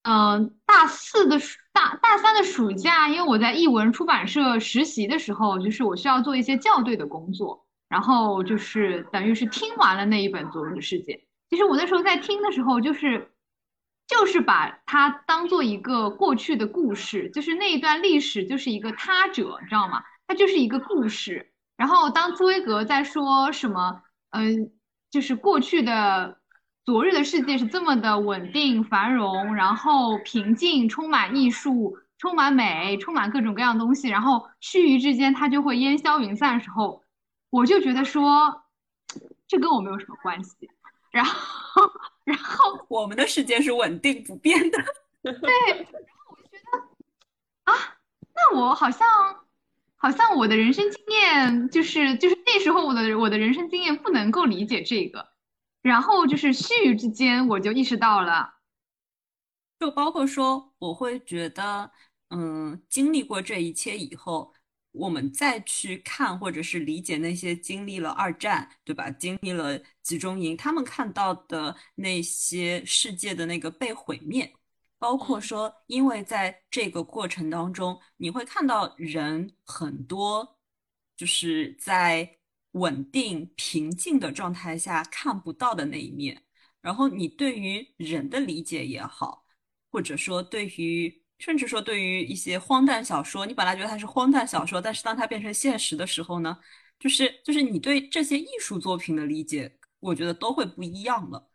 [0.07, 11.13] 嗯，大四的暑大大三的暑假，因为我在译文出版社实习的时候，就是我需要做一些校对的工作，然后就是等于是听完了那一本《昨日的世界》。
[11.51, 13.33] 其实我那时候在听的时候，就是
[14.07, 20.01] 就是把它当做一个过去的故事，就是那一段历史就是一个他者，你知道吗？
[20.29, 21.53] 它就是一个故事。
[21.77, 24.01] 然后当茨威格在说什么，
[24.31, 24.71] 嗯，
[25.11, 26.39] 就是过去的。
[26.85, 34.11] 昨日的世界是这么的稳定、繁荣，然后平静，充满艺术，充满美，充满各种各样东西。
[34.11, 37.03] 然后须臾之间，它就会烟消云散的时候，
[37.49, 38.65] 我就觉得说，
[39.49, 40.69] 这跟我没有什么关系。
[41.11, 41.91] 然后，
[42.25, 44.79] 然后 我们的世界是稳定不变的。
[45.23, 45.33] 对。
[45.33, 45.87] 然
[46.19, 47.97] 后我就觉得，啊，
[48.35, 49.09] 那我好像，
[49.97, 55.33] 好像我的人生经验，就是就是那时候我的我的人生经验不能够理解这个。
[55.85, 58.55] 然后就是须臾之间，我就意识到了，
[59.79, 61.91] 就包括说，我会觉得，
[62.31, 64.55] 嗯，经历过这一切以后，
[64.93, 69.11] 我们再去看或者是理解那些经历了二战，对吧？
[69.11, 74.51] 经历了集中营，他们看到的那些世界的那个被毁灭，
[74.99, 80.59] 包括说，因为在这个过程当中，你会看到人很多
[81.15, 82.39] 就是在
[82.75, 86.45] 稳定平静的状态下看不到的那一面。
[86.81, 89.45] 然后你对于人的理解也好，
[89.91, 91.23] 或者说对于。
[91.41, 96.57] 甚至说，对于一些荒诞小说，你本来觉得它是荒诞小说，但是当它变成现实的时候呢，
[96.99, 101.51] 就是就是你对这些艺术作品的理解，我觉得都会不一样了。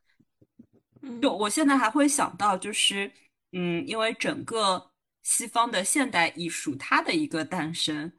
[1.21, 3.11] 就我现在还会想到，就是
[3.53, 4.91] 嗯，因为整个
[5.23, 8.11] 西方的现代艺术，它的一个诞生，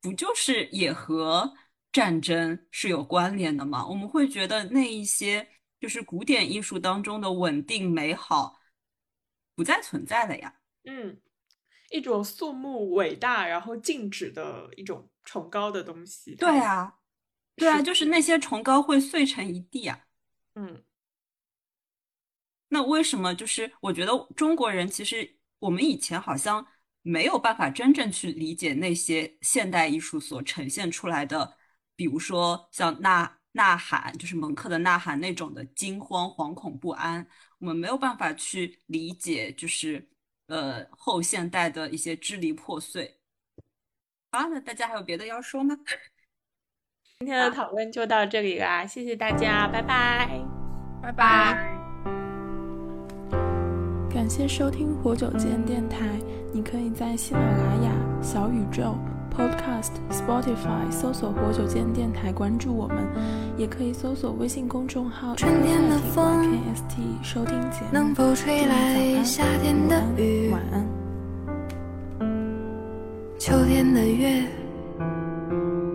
[0.00, 1.52] 不就是也和
[1.96, 3.88] 战争是有关联的吗？
[3.88, 5.48] 我们会觉得那一些
[5.80, 8.60] 就是古典艺术当中的稳定美好，
[9.54, 10.60] 不再存在了呀。
[10.84, 11.18] 嗯，
[11.88, 16.34] 一种肃穆、伟大，然后静止的一种崇高的东西。
[16.34, 16.98] 对啊，
[17.54, 19.98] 对啊，就是那些崇高会碎成一地啊。
[20.54, 20.84] 嗯，
[22.68, 23.34] 那为什么？
[23.34, 26.66] 就是我觉得中国人其实我们以前好像
[27.00, 31.56] 没有办法真正去理解那些现代艺术所呈现出来的，
[31.96, 37.26] 比如说像《呐呐喊》，就是蒙克的《呐喊》那种的惊慌、惶恐不安，
[37.58, 40.08] 我们没有办法去理解，就是。
[40.48, 43.18] 呃，后现代的一些支离破碎。
[44.30, 45.76] 好，那大家还有别的要说吗？
[47.18, 50.40] 今天的讨论就到这里啦，谢谢大家，拜拜，
[51.02, 51.76] 拜拜。
[54.08, 56.06] 感谢收听活久间电台，
[56.54, 58.96] 你可以在喜马拉雅、小宇宙。
[59.36, 63.06] Podcast Spotify 搜索“活久见电台”，关注我们，
[63.58, 67.88] 也可以搜索微信公众号“春天的风 KST” 收听节目。
[67.92, 70.50] 能否吹来夏天的雨？
[70.50, 70.86] 晚安。
[73.38, 74.42] 秋天的月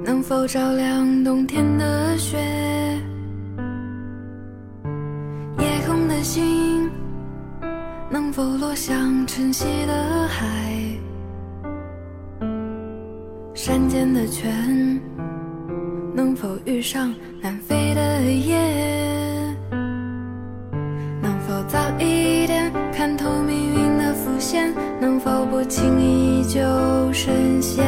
[0.05, 2.37] 能否照亮冬天的雪？
[5.57, 6.89] 夜空的星
[8.09, 10.90] 能否落向晨曦的海？
[14.01, 14.99] 山间的泉，
[16.15, 19.55] 能否遇上南飞的雁？
[21.21, 24.73] 能否早一点看透命运的伏线？
[24.99, 26.59] 能否不轻易就
[27.13, 27.85] 深陷？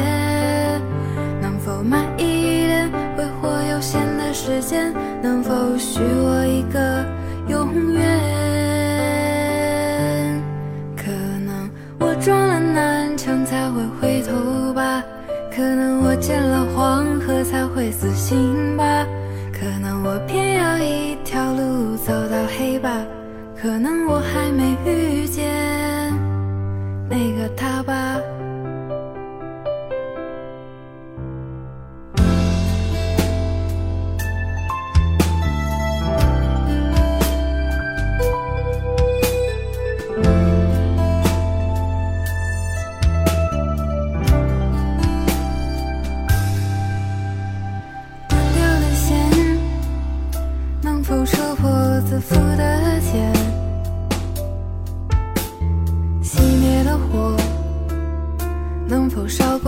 [1.41, 4.93] 能否慢一点挥霍有限的时间？
[5.19, 6.92] 能否许我一个
[17.83, 19.05] 会死心吧，
[19.51, 22.89] 可能我偏要一条路走到黑吧，
[23.61, 25.43] 可能我还没遇见
[27.09, 28.21] 那个他吧。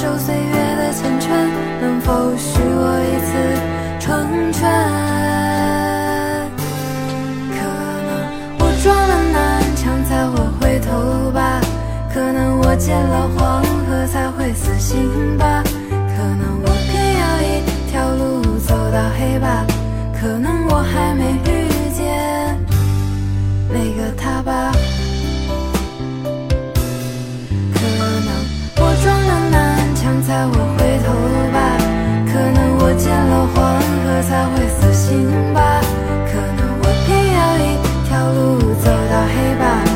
[0.00, 1.28] 守岁月的缱绻
[1.78, 3.36] 能否许我一次
[4.00, 4.64] 成全？
[7.52, 7.60] 可
[8.08, 8.10] 能
[8.60, 9.36] 我撞了南
[9.76, 11.60] 墙才会回头吧
[12.14, 19.66] 可能我见了黄河才会死心吧可能我偏要一条路走到黑吧
[20.18, 22.58] 可能我还没遇见
[23.68, 24.79] 那个他吧。
[30.30, 31.12] 才会回头
[31.52, 31.76] 吧
[32.32, 35.80] 可能我见了黄河才会死心吧
[36.24, 37.74] 可能我偏要一
[38.06, 39.89] 条路走到黑吧。